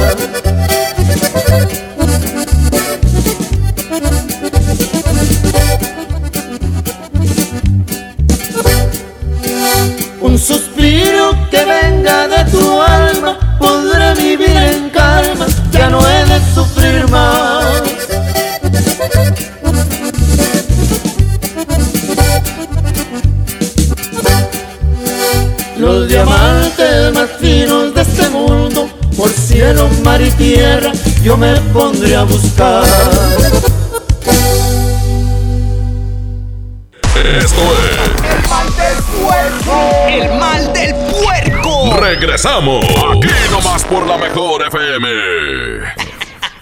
[42.37, 42.85] Regresamos.
[42.85, 45.09] Aquí nomás por la mejor FM.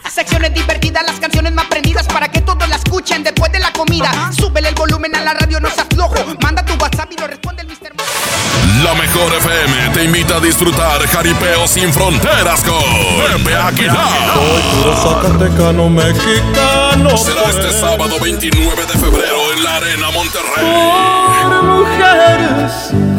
[0.09, 4.31] Secciones divertidas, las canciones más prendidas para que todos la escuchen después de la comida.
[4.39, 6.15] Súbele el volumen a la radio, no seas flojo.
[6.41, 7.93] Manda tu WhatsApp y lo responde el Mr.
[8.85, 14.33] La mejor FM te invita a disfrutar jaripeo sin fronteras con Pepe Aguilar.
[14.81, 17.17] Puro Zacatecano mexicano.
[17.17, 20.65] Será este sábado 29 de febrero en la Arena Monterrey.
[21.43, 23.14] Por mujeres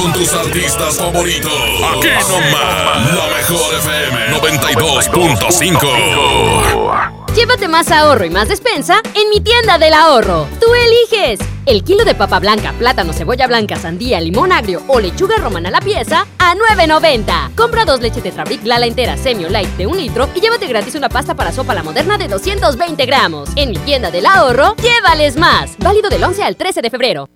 [0.00, 1.52] con tus artistas favoritos.
[1.52, 7.34] Aquí nomás, la mejor FM 92.5.
[7.34, 10.46] Llévate más ahorro y más despensa en mi tienda del ahorro.
[10.60, 11.40] Tú eliges.
[11.66, 15.72] El kilo de papa blanca, plátano, cebolla blanca, sandía, limón agrio o lechuga romana a
[15.72, 17.54] la pieza a 9.90.
[17.54, 21.08] Compra dos leches Tetrabric Lala entera Semio Light de un litro y llévate gratis una
[21.08, 23.50] pasta para sopa la moderna de 220 gramos.
[23.56, 25.76] En mi tienda del ahorro, llévales más.
[25.78, 27.28] Válido del 11 al 13 de febrero.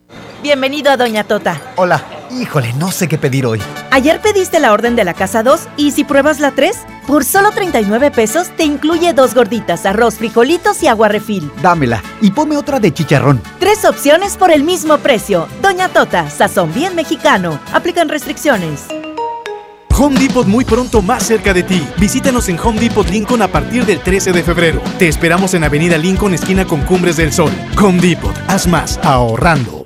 [0.43, 1.61] Bienvenido a Doña Tota.
[1.77, 2.05] Hola,
[2.41, 3.61] híjole, no sé qué pedir hoy.
[3.91, 7.51] Ayer pediste la orden de la casa 2 y si pruebas la 3, por solo
[7.51, 11.51] 39 pesos te incluye dos gorditas, arroz, frijolitos y agua refil.
[11.63, 13.41] Dámela y ponme otra de chicharrón.
[13.59, 15.49] Tres opciones por el mismo precio.
[15.61, 17.59] Doña Tota, sazón bien mexicano.
[17.73, 18.87] Aplican restricciones.
[19.99, 21.87] Home Depot muy pronto más cerca de ti.
[21.99, 24.81] Visítanos en Home Depot Lincoln a partir del 13 de febrero.
[24.99, 27.53] Te esperamos en Avenida Lincoln, esquina con Cumbres del Sol.
[27.81, 29.82] Home Depot, haz más ahorrando.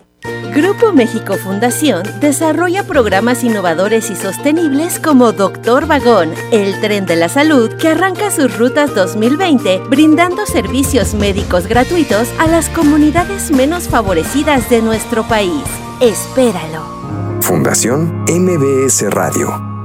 [0.56, 7.28] Grupo México Fundación desarrolla programas innovadores y sostenibles como Doctor Vagón, el tren de la
[7.28, 14.70] salud que arranca sus rutas 2020 brindando servicios médicos gratuitos a las comunidades menos favorecidas
[14.70, 15.62] de nuestro país.
[16.00, 16.86] Espéralo.
[17.42, 19.75] Fundación MBS Radio.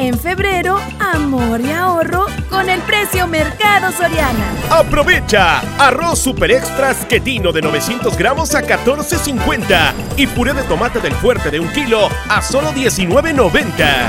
[0.00, 4.50] En febrero, amor y ahorro con el precio Mercado Soriana.
[4.70, 11.12] Aprovecha arroz super extras quetino de 900 gramos a 14.50 y puré de tomate del
[11.12, 14.08] fuerte de un kilo a solo 19.90.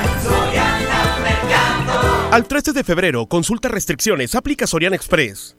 [2.30, 5.58] Al 13 de febrero, consulta restricciones, aplica Soriana Express.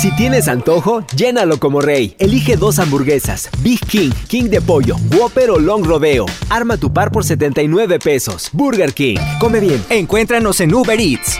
[0.00, 2.16] Si tienes antojo, llénalo como rey.
[2.18, 6.24] Elige dos hamburguesas, Big King, King de pollo, Whopper o Long Rodeo.
[6.48, 8.48] Arma tu par por 79 pesos.
[8.54, 9.18] Burger King.
[9.38, 9.84] Come bien.
[9.90, 11.38] Encuéntranos en Uber Eats.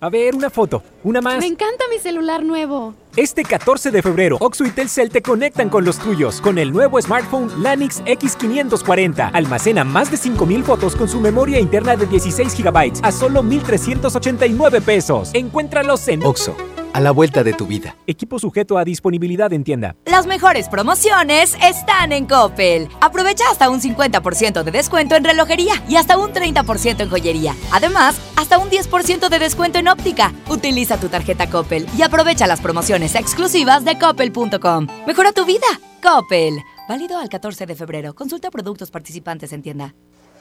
[0.00, 0.82] A ver, una foto.
[1.02, 1.38] Una más.
[1.38, 2.94] Me encanta mi celular nuevo.
[3.16, 7.02] Este 14 de febrero, Oxo y Telcel te conectan con los tuyos con el nuevo
[7.02, 9.32] smartphone Lanix X540.
[9.32, 14.80] Almacena más de 5000 fotos con su memoria interna de 16 GB a solo 1389
[14.80, 15.30] pesos.
[15.34, 16.56] Encuéntralos en Oxo,
[16.92, 17.96] a la vuelta de tu vida.
[18.06, 19.96] Equipo sujeto a disponibilidad en tienda.
[20.06, 22.88] Las mejores promociones están en Coppel.
[23.00, 27.54] Aprovecha hasta un 50% de descuento en relojería y hasta un 30% en joyería.
[27.72, 30.32] Además, hasta un 10% de descuento en óptica.
[30.48, 34.86] Utiliza tu tarjeta Coppel y aprovecha las promociones exclusivas de coppel.com.
[35.06, 35.66] Mejora tu vida.
[36.02, 36.54] Coppel.
[36.88, 38.14] Válido al 14 de febrero.
[38.14, 39.94] Consulta productos participantes en tienda.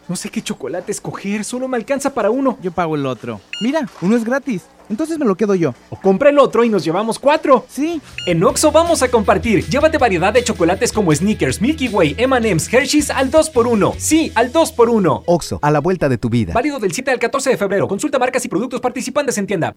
[0.08, 2.58] No sé qué chocolate escoger, solo me alcanza para uno.
[2.62, 3.42] Yo pago el otro.
[3.62, 4.64] Mira, uno es gratis.
[4.90, 5.74] Entonces me lo quedo yo.
[5.90, 7.66] O compra el otro y nos llevamos cuatro.
[7.68, 8.02] Sí.
[8.26, 9.66] En Oxo vamos a compartir.
[9.68, 13.96] Llévate variedad de chocolates como Snickers, Milky Way, M&M's, Hershey's al 2x1.
[13.98, 15.24] Sí, al 2x1.
[15.26, 16.54] Oxo, a la vuelta de tu vida.
[16.54, 17.86] Válido del 7 al 14 de febrero.
[17.90, 19.76] Consulta marcas y productos participantes en tienda.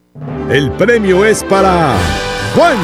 [0.49, 1.97] El premio es para
[2.55, 2.78] Juan.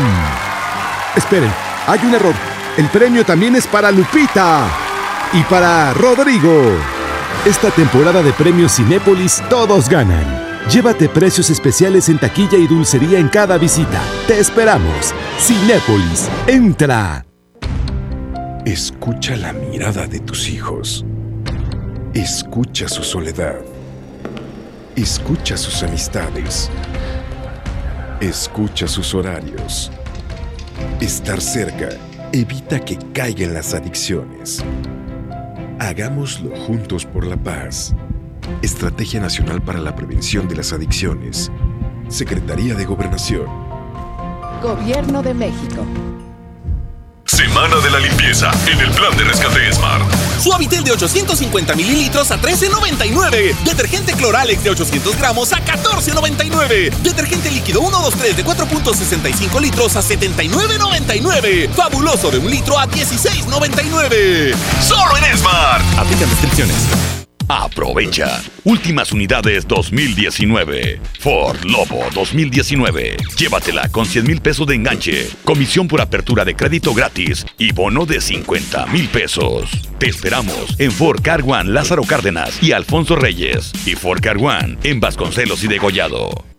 [1.14, 1.52] Esperen,
[1.86, 2.34] hay un error.
[2.76, 4.68] El premio también es para Lupita
[5.32, 6.95] y para Rodrigo.
[7.46, 10.24] Esta temporada de premios Cinépolis todos ganan.
[10.68, 14.02] Llévate precios especiales en taquilla y dulcería en cada visita.
[14.26, 15.14] Te esperamos.
[15.38, 17.24] Cinépolis, entra.
[18.64, 21.06] Escucha la mirada de tus hijos.
[22.14, 23.60] Escucha su soledad.
[24.96, 26.68] Escucha sus amistades.
[28.20, 29.92] Escucha sus horarios.
[31.00, 31.90] Estar cerca
[32.32, 34.64] evita que caigan las adicciones.
[35.78, 37.94] Hagámoslo juntos por la paz.
[38.62, 41.52] Estrategia Nacional para la Prevención de las Adicciones.
[42.08, 43.46] Secretaría de Gobernación.
[44.62, 45.84] Gobierno de México.
[47.24, 50.25] Semana de la limpieza en el plan de rescate Smart.
[50.40, 53.56] Suavitel de 850 mililitros a 13.99.
[53.64, 56.90] Detergente Cloralex de 800 gramos a 14.99.
[57.02, 61.70] Detergente líquido 123 de 4.65 litros a 79.99.
[61.70, 64.54] Fabuloso de un litro a 16.99.
[64.80, 65.84] Solo en Smart.
[65.98, 67.15] Aplican restricciones.
[67.48, 68.42] Aprovecha.
[68.64, 71.00] Últimas unidades 2019.
[71.20, 73.16] Ford Lobo 2019.
[73.38, 78.04] Llévatela con 100 mil pesos de enganche, comisión por apertura de crédito gratis y bono
[78.04, 79.70] de 50 mil pesos.
[79.98, 84.76] Te esperamos en Ford Car One Lázaro Cárdenas y Alfonso Reyes y Ford Car One
[84.82, 86.55] en Vasconcelos y Degollado.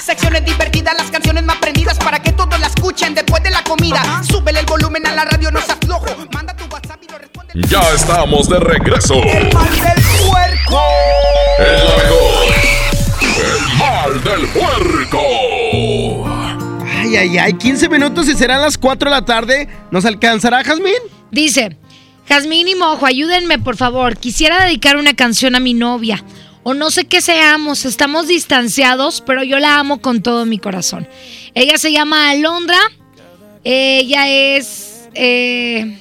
[0.00, 4.22] Secciones divertidas, las canciones más prendidas para que todos la escuchen después de la comida.
[4.22, 6.06] Súbele el volumen a la radio, no seas flojo.
[6.32, 7.52] Manda tu WhatsApp y lo responde.
[7.68, 9.14] Ya estamos de regreso.
[9.14, 10.82] El mal del puerco.
[11.58, 12.54] El mejor.
[13.38, 15.20] El mal del puerco.
[16.86, 19.68] Ay, ay, ay, 15 minutos y serán las 4 de la tarde.
[19.90, 20.92] ¿Nos alcanzará, Jazmín?
[21.30, 21.78] Dice,
[22.28, 24.16] Jazmín y Mojo, ayúdenme por favor.
[24.16, 26.22] Quisiera dedicar una canción a mi novia.
[26.64, 31.06] O no sé qué seamos, estamos distanciados, pero yo la amo con todo mi corazón.
[31.54, 32.78] Ella se llama Alondra.
[33.62, 35.98] Ella es eh,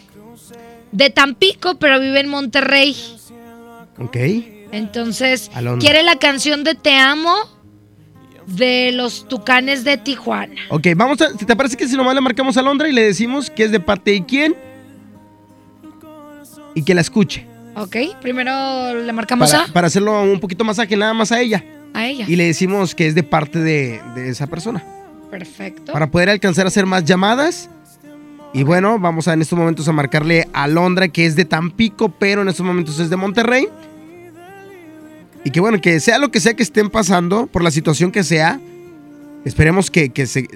[0.94, 2.96] de Tampico, pero vive en Monterrey.
[4.00, 4.16] Ok.
[4.72, 5.86] Entonces, Alondra.
[5.86, 7.36] quiere la canción de Te amo
[8.48, 10.62] de los Tucanes de Tijuana.
[10.70, 11.36] Ok, vamos a.
[11.36, 13.82] ¿Te parece que si nomás le marcamos a Londra y le decimos que es de
[13.82, 14.56] parte de quién?
[16.74, 17.53] Y que la escuche.
[17.76, 21.42] Ok, primero le marcamos Para, a, para hacerlo un poquito más ágil, nada más a
[21.42, 21.64] ella.
[21.94, 22.26] a ella.
[22.28, 24.84] Y le decimos que es de parte de, de esa persona.
[25.32, 25.92] Perfecto.
[25.92, 27.70] Para poder alcanzar a hacer más llamadas.
[28.54, 32.10] Y bueno, vamos a en estos momentos a marcarle a Londra, que es de Tampico,
[32.10, 33.68] pero en estos momentos es de Monterrey.
[35.44, 38.24] Y que bueno, que sea lo que sea que estén pasando, por la situación que
[38.24, 38.60] sea,
[39.44, 40.48] esperemos que, que se,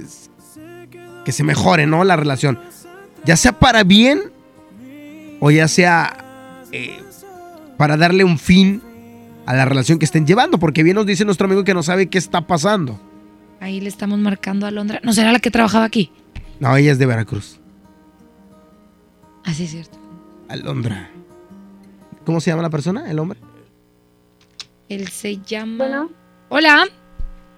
[1.26, 2.04] que se mejore, ¿no?
[2.04, 2.60] La relación.
[3.26, 4.22] Ya sea para bien
[5.40, 6.24] o ya sea
[6.72, 7.00] eh,
[7.78, 8.82] para darle un fin
[9.46, 12.10] a la relación que estén llevando, porque bien nos dice nuestro amigo que no sabe
[12.10, 13.00] qué está pasando.
[13.60, 15.00] Ahí le estamos marcando a Londra.
[15.04, 16.12] ¿No será la que trabajaba aquí?
[16.60, 17.60] No, ella es de Veracruz.
[19.46, 19.98] Así es cierto.
[20.50, 21.10] Alondra.
[22.26, 23.40] ¿Cómo se llama la persona, el hombre?
[24.90, 26.10] Él se llama...
[26.50, 26.86] Hola.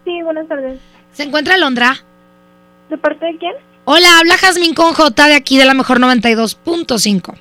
[0.06, 0.80] Sí, buenas tardes.
[1.12, 1.96] ¿Se encuentra Londra?
[2.90, 3.54] ¿De parte de quién?
[3.86, 7.34] Hola, habla Jazmín con J de aquí de la mejor 92.5.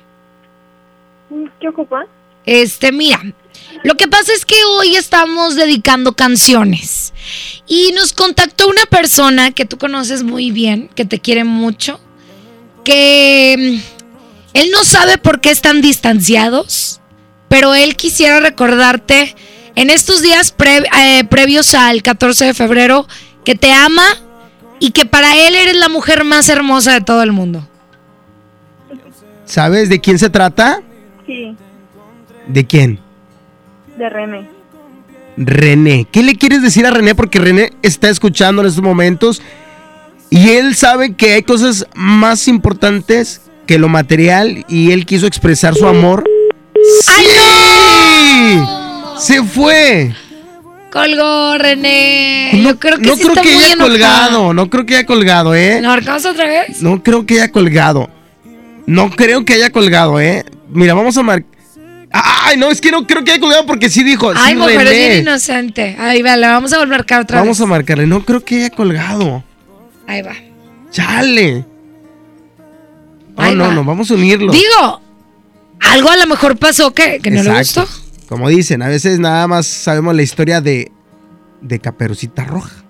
[1.59, 2.05] ¿Qué ocupa?
[2.45, 3.21] Este, mira,
[3.83, 7.13] lo que pasa es que hoy estamos dedicando canciones
[7.67, 11.99] y nos contactó una persona que tú conoces muy bien, que te quiere mucho,
[12.83, 16.99] que mm, él no sabe por qué están distanciados,
[17.47, 19.35] pero él quisiera recordarte
[19.75, 23.07] en estos días pre- eh, previos al 14 de febrero
[23.45, 24.05] que te ama
[24.79, 27.67] y que para él eres la mujer más hermosa de todo el mundo.
[29.45, 30.81] ¿Sabes de quién se trata?
[31.25, 31.55] Sí,
[32.49, 32.99] ¿De quién?
[33.97, 34.47] de René.
[35.35, 36.07] René.
[36.11, 37.15] ¿Qué le quieres decir a René?
[37.15, 39.41] Porque René está escuchando en estos momentos
[40.29, 45.75] y él sabe que hay cosas más importantes que lo material y él quiso expresar
[45.75, 46.23] su amor.
[47.01, 48.59] ¡Sí!
[49.17, 50.13] Se fue.
[50.91, 52.51] Colgó René.
[52.53, 53.89] No, Yo creo que no sí creo está que muy haya enojado.
[53.91, 55.81] colgado, no creo que haya colgado, ¿eh?
[55.81, 56.81] ¿Lo marcamos otra vez?
[56.81, 58.09] No creo que haya colgado.
[58.85, 60.45] No creo que haya colgado, ¿eh?
[60.69, 61.58] Mira, vamos a marcar.
[62.11, 64.31] Ay, no, es que no creo que haya colgado porque sí dijo.
[64.35, 65.95] Ay, sí, mujer, es bien inocente.
[65.99, 67.65] Ahí va, le vamos a volver a marcar otra Vamos vez.
[67.65, 68.07] a marcarle.
[68.07, 69.43] No creo que haya colgado.
[70.07, 70.33] Ahí va.
[70.91, 71.65] Chale.
[73.37, 73.73] No, Ahí no, va.
[73.73, 74.51] no, vamos a unirlo.
[74.51, 75.01] Digo,
[75.81, 77.87] algo a lo mejor pasó que, que no le gustó.
[78.27, 80.91] Como dicen, a veces nada más sabemos la historia de,
[81.61, 82.83] de Caperucita Roja.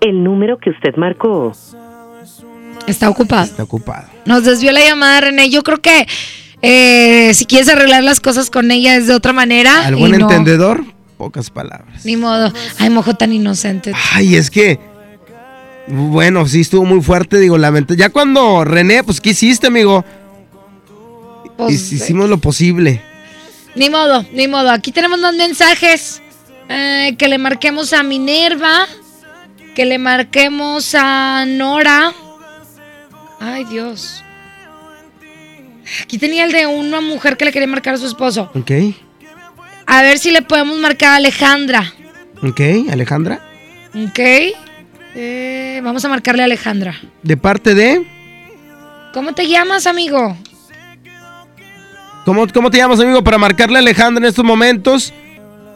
[0.00, 1.52] El número que usted marcó.
[2.86, 3.44] Está ocupado.
[3.44, 4.06] Está ocupado.
[4.24, 5.50] Nos desvió la llamada, René.
[5.50, 6.06] Yo creo que
[6.68, 9.86] eh, si quieres arreglar las cosas con ella es de otra manera.
[9.86, 10.84] ¿Al buen no- entendedor?
[11.16, 12.04] Pocas palabras.
[12.04, 12.52] Ni modo.
[12.78, 13.92] Ay, mojo tan inocente.
[14.12, 14.78] Ay, es que.
[15.88, 17.94] Bueno, sí estuvo muy fuerte, digo, lamento.
[17.94, 20.04] Ya cuando René, pues, ¿qué hiciste, amigo?
[21.56, 23.00] Pues, Hic- Hicimos lo posible.
[23.76, 24.70] Ni modo, ni modo.
[24.70, 26.20] Aquí tenemos los mensajes.
[26.68, 28.86] Eh, que le marquemos a Minerva.
[29.74, 32.12] Que le marquemos a Nora.
[33.40, 34.22] Ay, Dios.
[36.02, 38.50] Aquí tenía el de una mujer que le quería marcar a su esposo.
[38.54, 38.70] Ok,
[39.86, 41.92] A ver si le podemos marcar a Alejandra.
[42.42, 42.60] ok,
[42.90, 43.40] Alejandra.
[43.94, 44.18] ¿Ok?
[45.18, 46.94] Eh, vamos a marcarle a Alejandra.
[47.22, 48.06] De parte de.
[49.14, 50.36] ¿Cómo te llamas, amigo?
[52.24, 53.22] ¿Cómo, cómo te llamas, amigo?
[53.22, 55.12] Para marcarle a Alejandra en estos momentos.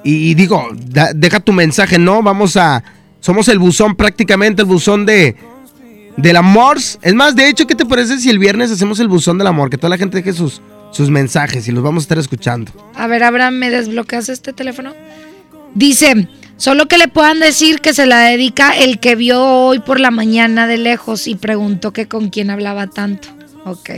[0.02, 2.22] Y, y digo, da- deja tu mensaje, ¿no?
[2.22, 2.82] Vamos a.
[3.20, 5.36] Somos el buzón, prácticamente el buzón de.
[6.16, 6.78] Del amor.
[7.02, 9.70] Es más, de hecho, ¿qué te parece si el viernes hacemos el buzón del amor?
[9.70, 12.72] Que toda la gente deje sus, sus mensajes y los vamos a estar escuchando.
[12.94, 14.92] A ver, Abraham, ¿me desbloqueas este teléfono?
[15.74, 20.00] Dice, solo que le puedan decir que se la dedica el que vio hoy por
[20.00, 23.28] la mañana de lejos y preguntó que con quién hablaba tanto.
[23.64, 23.90] Ok.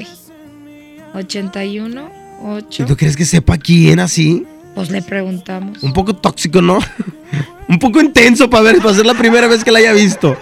[1.15, 2.11] 81,
[2.43, 2.83] 8.
[2.83, 4.47] ¿Y tú crees que sepa quién así?
[4.75, 5.83] Pues le preguntamos.
[5.83, 6.79] Un poco tóxico, ¿no?
[7.69, 10.37] Un poco intenso para ver, para ser la primera vez que la haya visto.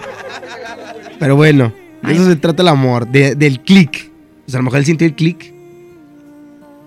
[1.21, 4.09] Pero bueno, de eso se trata el amor, de- del clic.
[4.43, 5.53] Pues a lo mejor él sintió el clic.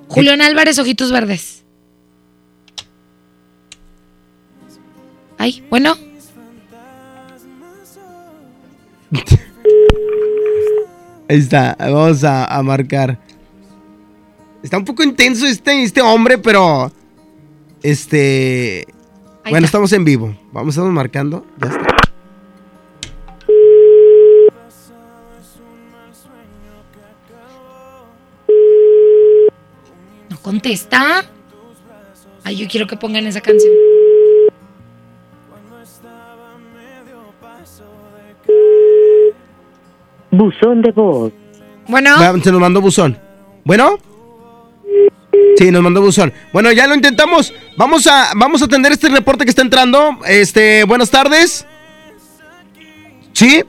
[0.08, 1.62] Julián Álvarez, ojitos verdes.
[5.38, 5.94] Ay, bueno.
[11.28, 13.18] Ahí está, vamos a, a marcar.
[14.64, 16.90] Está un poco intenso este, este hombre, pero.
[17.84, 18.84] Este.
[19.44, 19.78] Ahí bueno, está.
[19.78, 20.36] estamos en vivo.
[20.52, 21.46] Vamos, estamos marcando.
[21.60, 21.93] Ya está.
[30.44, 31.24] Contesta?
[32.44, 33.72] Ay, yo quiero que pongan esa canción.
[40.30, 41.32] Buzón de voz.
[41.88, 42.10] Bueno.
[42.42, 43.18] Se nos mandó buzón.
[43.64, 43.98] ¿Bueno?
[45.56, 46.32] Sí, nos mandó buzón.
[46.52, 47.54] Bueno, ya lo intentamos.
[47.78, 50.18] Vamos a, vamos a atender este reporte que está entrando.
[50.26, 51.66] Este, buenas tardes.
[53.32, 53.64] ¿Sí?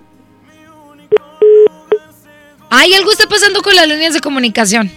[2.69, 4.91] Ay, algo está pasando con las líneas de comunicación.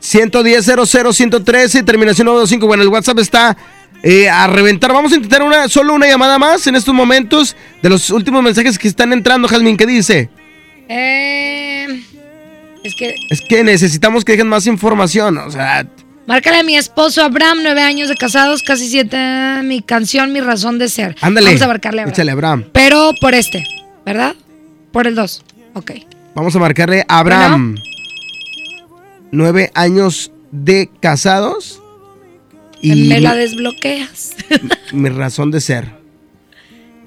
[0.00, 2.66] 110 00 113 terminación 925.
[2.66, 3.56] Bueno, el WhatsApp está
[4.02, 4.92] eh, a reventar.
[4.92, 8.78] Vamos a intentar una, solo una llamada más en estos momentos de los últimos mensajes
[8.78, 9.46] que están entrando.
[9.48, 10.30] Jazmín, ¿qué dice?
[10.88, 12.02] Eh,
[12.82, 15.38] es que Es que necesitamos que dejen más información.
[15.38, 15.86] O sea,
[16.26, 19.16] Márcale a mi esposo Abraham, nueve años de casados, casi siete.
[19.64, 21.16] Mi canción, mi razón de ser.
[21.20, 21.48] ándale.
[21.48, 22.14] Vamos a marcarle a Abraham.
[22.14, 22.64] Échale, Abraham.
[22.72, 23.64] Pero por este,
[24.06, 24.34] ¿verdad?
[24.92, 25.44] Por el 2.
[25.74, 25.92] Ok.
[26.34, 27.76] Vamos a marcarle a Abraham.
[29.32, 31.82] Nueve años de casados.
[32.82, 34.34] Y Me la desbloqueas.
[34.92, 36.00] mi razón de ser.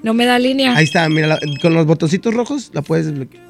[0.02, 0.76] No me da línea.
[0.76, 3.44] Ahí está, mira, con los botoncitos rojos la puedes desbloquear.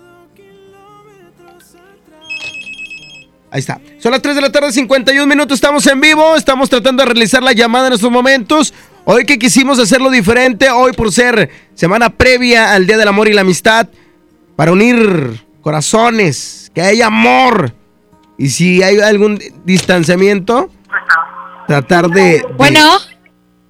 [3.50, 3.80] Ahí está.
[3.98, 5.56] Son las 3 de la tarde, 51 minutos.
[5.56, 6.34] Estamos en vivo.
[6.34, 8.74] Estamos tratando de realizar la llamada en estos momentos.
[9.04, 13.34] Hoy que quisimos hacerlo diferente, hoy por ser semana previa al Día del Amor y
[13.34, 13.86] la Amistad,
[14.56, 17.74] para unir corazones, que haya amor.
[18.38, 20.68] Y si hay algún distanciamiento,
[21.66, 22.80] tratar de, de, Bueno,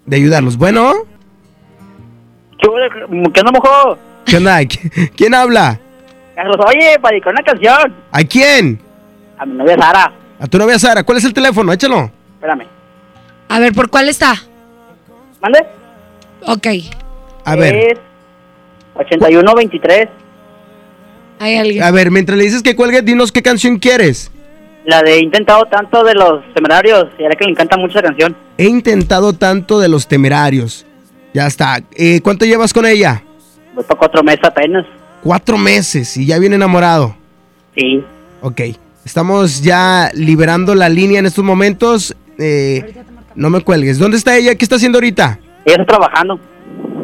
[0.06, 0.56] de ayudarlos.
[0.56, 0.92] Bueno,
[2.58, 2.68] ¿Qué
[3.40, 3.98] onda, mojo?
[4.24, 4.60] ¿qué onda?
[4.62, 5.78] ¿Qui- ¿Quién habla?
[6.34, 7.94] Carlos, oye, para dedicar una canción.
[8.10, 8.80] ¿A quién?
[9.38, 10.12] A mi novia Sara.
[10.40, 11.02] A tu novia Sara.
[11.04, 11.72] ¿Cuál es el teléfono?
[11.72, 12.10] Échalo.
[12.36, 12.66] Espérame.
[13.48, 14.34] a ver, ¿por cuál está?
[15.42, 15.64] ¿Mande?
[16.46, 16.66] Ok.
[17.44, 17.74] A ver.
[17.74, 17.98] Es
[18.94, 20.08] 8123.
[21.40, 21.82] Hay alguien.
[21.82, 24.30] A ver, mientras le dices que cuelgue, dinos qué canción quieres.
[24.84, 27.06] La de He intentado tanto de los temerarios.
[27.18, 28.36] Y ahora que le encanta mucho esa canción.
[28.58, 30.86] He intentado tanto de los temerarios.
[31.32, 31.78] Ya está.
[31.96, 33.22] Eh, ¿Cuánto llevas con ella?
[33.74, 34.86] Voy para cuatro meses apenas.
[35.22, 37.16] Cuatro meses y ya viene enamorado.
[37.76, 38.04] Sí.
[38.42, 38.60] Ok.
[39.04, 42.14] Estamos ya liberando la línea en estos momentos.
[42.38, 43.02] Eh,
[43.34, 43.98] no me cuelgues.
[43.98, 44.54] ¿Dónde está ella?
[44.54, 45.38] ¿Qué está haciendo ahorita?
[45.64, 46.38] Ella está trabajando.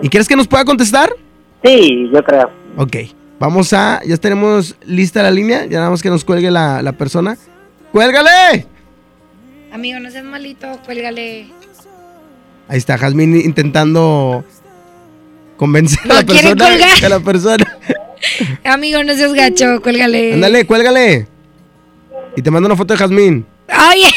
[0.02, 1.10] ¿Y crees que nos pueda contestar?
[1.64, 2.50] Sí, yo creo.
[2.76, 2.96] Ok.
[3.38, 4.00] Vamos a.
[4.06, 5.64] Ya tenemos lista la línea.
[5.66, 7.36] Ya nada más que nos cuelgue la, la persona.
[7.92, 8.66] ¡Cuélgale!
[9.72, 11.48] Amigo, no seas malito, cuélgale.
[12.68, 14.44] Ahí está Jazmín intentando
[15.56, 16.68] convencer a la persona.
[17.04, 17.78] A la persona.
[18.64, 20.34] Amigo, no seas gacho, cuélgale.
[20.34, 21.26] Ándale, cuélgale.
[22.36, 23.46] Y te mando una foto de Jazmín.
[23.68, 24.02] Ay.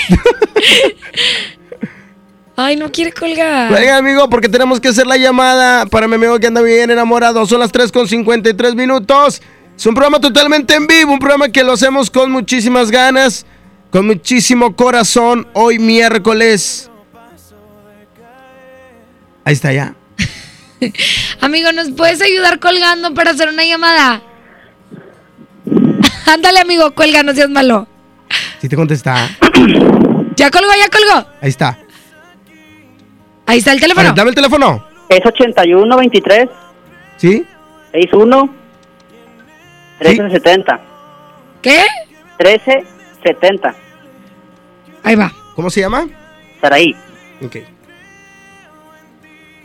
[2.56, 3.70] Ay, no quiere colgar.
[3.70, 7.44] Cuelga, amigo, porque tenemos que hacer la llamada para mi amigo que anda bien enamorado.
[7.48, 9.42] Son las 3 con 53 minutos.
[9.76, 13.48] Es un programa totalmente en vivo, un programa que lo hacemos con muchísimas ganas,
[13.94, 15.48] con muchísimo corazón.
[15.54, 16.90] Hoy miércoles.
[19.46, 19.94] Ahí está ya.
[21.42, 24.24] Amigo, ¿nos puedes ayudar colgando para hacer una llamada?
[26.26, 27.88] Ándale, amigo, cuelga, no seas malo.
[28.60, 29.30] Si te contesta.
[30.36, 31.30] Ya colgó, ya colgó.
[31.42, 31.78] Ahí está.
[33.46, 34.08] Ahí está el teléfono.
[34.08, 34.84] ver, dame el teléfono.
[35.08, 36.50] Es 8123
[37.18, 37.46] ¿Sí?
[37.92, 38.50] 61
[40.00, 40.82] 1370.
[41.62, 41.84] ¿Qué?
[42.40, 43.83] 1370.
[45.04, 45.32] Ahí va.
[45.56, 46.08] ¿Cómo se llama?
[46.62, 46.96] Saraí.
[47.46, 47.58] Ok.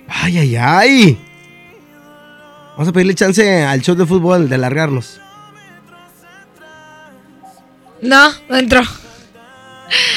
[0.08, 1.18] Ay, ay, ay.
[2.72, 5.20] Vamos a pedirle chance al show de fútbol de largarnos.
[8.00, 8.80] No, no entró.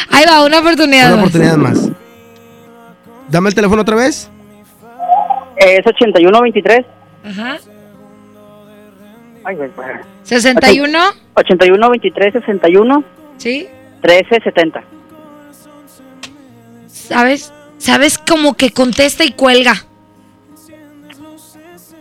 [0.09, 1.07] Ahí va, una oportunidad.
[1.07, 1.19] Una más.
[1.25, 1.89] oportunidad más.
[3.29, 4.29] Dame el teléfono otra vez.
[5.57, 6.85] Es 8123.
[7.25, 7.57] Ajá.
[9.43, 9.87] Ay, güey, pues.
[10.23, 10.99] 61.
[11.35, 13.03] 81 23 61
[13.37, 13.67] Sí.
[14.01, 14.83] 13 70.
[17.11, 17.51] ¿Sabes?
[17.77, 19.85] ¿Sabes como que contesta y cuelga?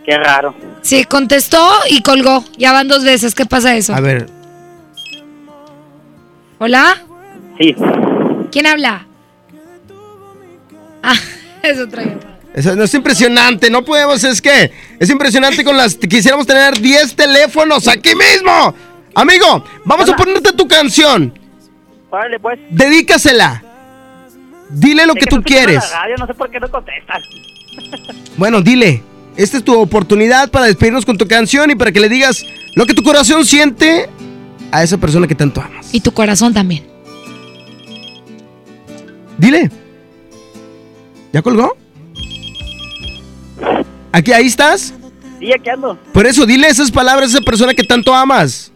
[0.05, 0.55] Qué raro.
[0.81, 2.45] Sí, contestó y colgó.
[2.57, 3.35] Ya van dos veces.
[3.35, 3.93] ¿Qué pasa eso?
[3.93, 4.29] A ver,
[6.59, 7.03] ¿Hola?
[7.59, 7.75] Sí.
[8.51, 9.05] ¿Quién habla?
[11.03, 11.15] Ah,
[11.63, 12.03] es otra
[12.53, 17.15] eso no es impresionante, no podemos, es que es impresionante con las quisiéramos tener 10
[17.15, 18.75] teléfonos aquí mismo.
[19.15, 21.33] Amigo, vamos a ponerte tu canción.
[22.09, 22.59] Órale, pues.
[22.69, 23.70] Dedícasela.
[24.71, 25.91] Dile lo Es que tú no quieres.
[25.91, 27.21] Radio, no sé por qué no contestan.
[28.37, 29.03] Bueno, dile.
[29.37, 32.43] Esta es tu oportunidad para despedirnos con tu canción y para que le digas
[32.75, 34.09] lo que tu corazón siente
[34.71, 35.93] a esa persona que tanto amas.
[35.93, 36.85] Y tu corazón también.
[39.37, 39.69] Dile.
[41.33, 41.77] ¿Ya colgó?
[44.11, 44.93] Aquí, ahí estás.
[45.39, 45.97] Sí, aquí ando.
[46.13, 48.71] Por eso, dile esas palabras a esa persona que tanto amas.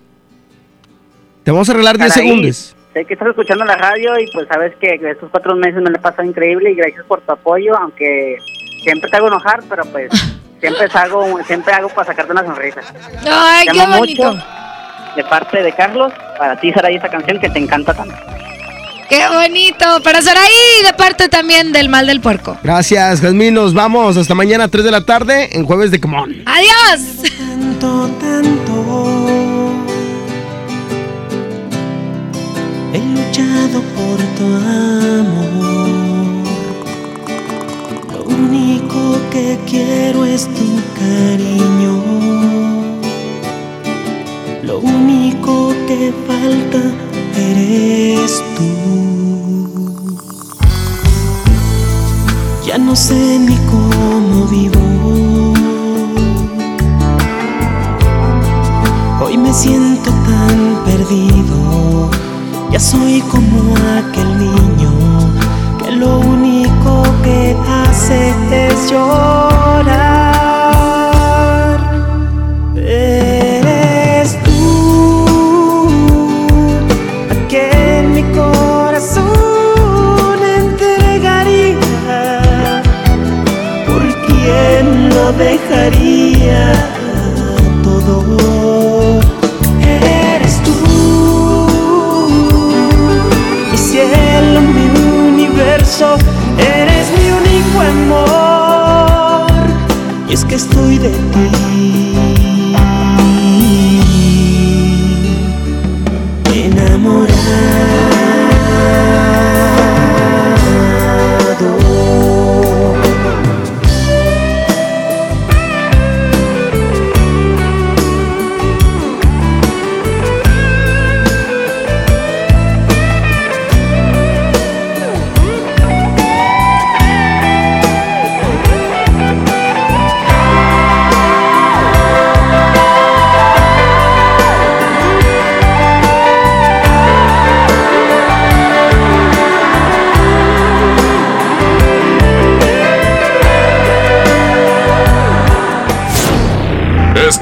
[1.43, 2.74] Te vamos a arreglar 10 Saraí, segundos.
[2.95, 5.97] Sé que estás escuchando la radio y pues sabes que estos cuatro meses me lo
[5.97, 8.37] he pasado increíble y gracias por tu apoyo, aunque
[8.83, 10.09] siempre te hago enojar, pero pues
[10.61, 12.79] siempre hago, siempre hago para sacarte una sonrisa.
[13.29, 14.31] Ay, Te qué bonito.
[14.31, 14.45] mucho.
[15.17, 18.15] De parte de Carlos, para ti será esta canción que te encanta tanto.
[19.09, 20.01] Qué bonito.
[20.01, 22.57] Para Saraí, de parte también del mal del puerco.
[22.63, 23.55] Gracias, Jazmín.
[23.55, 26.33] Nos vamos hasta mañana 3 de la tarde en Jueves de Comón.
[26.45, 27.23] Adiós.
[27.37, 29.54] Tanto, tanto.
[32.95, 35.89] He luchado por tu amor.
[38.13, 40.67] Lo único que quiero es tu
[40.97, 42.01] cariño.
[44.63, 46.81] Lo único que falta
[47.35, 48.71] eres tú.
[52.65, 54.79] Ya no sé ni cómo vivo.
[59.21, 62.24] Hoy me siento tan perdido.
[62.71, 64.91] Ya soy como aquel niño
[65.81, 70.14] que lo único que hace es llorar.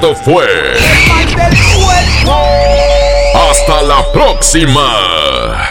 [0.04, 0.46] Esto fue.
[3.50, 5.70] Hasta la próxima.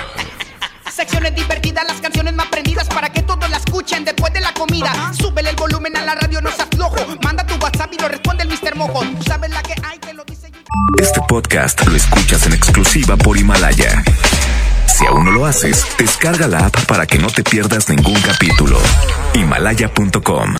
[0.91, 4.91] Secciones divertidas, las canciones más prendidas para que todos la escuchen después de la comida.
[5.15, 6.95] Súbele el volumen a la radio, no seas flojo.
[7.23, 8.75] Manda tu WhatsApp y lo responde el Mr.
[8.75, 9.01] Mojo.
[9.01, 10.51] Tú sabes la que hay, te lo dice
[10.99, 14.03] Este podcast lo escuchas en exclusiva por Himalaya.
[14.87, 18.79] Si aún no lo haces, descarga la app para que no te pierdas ningún capítulo.
[19.35, 20.49] Himalaya.com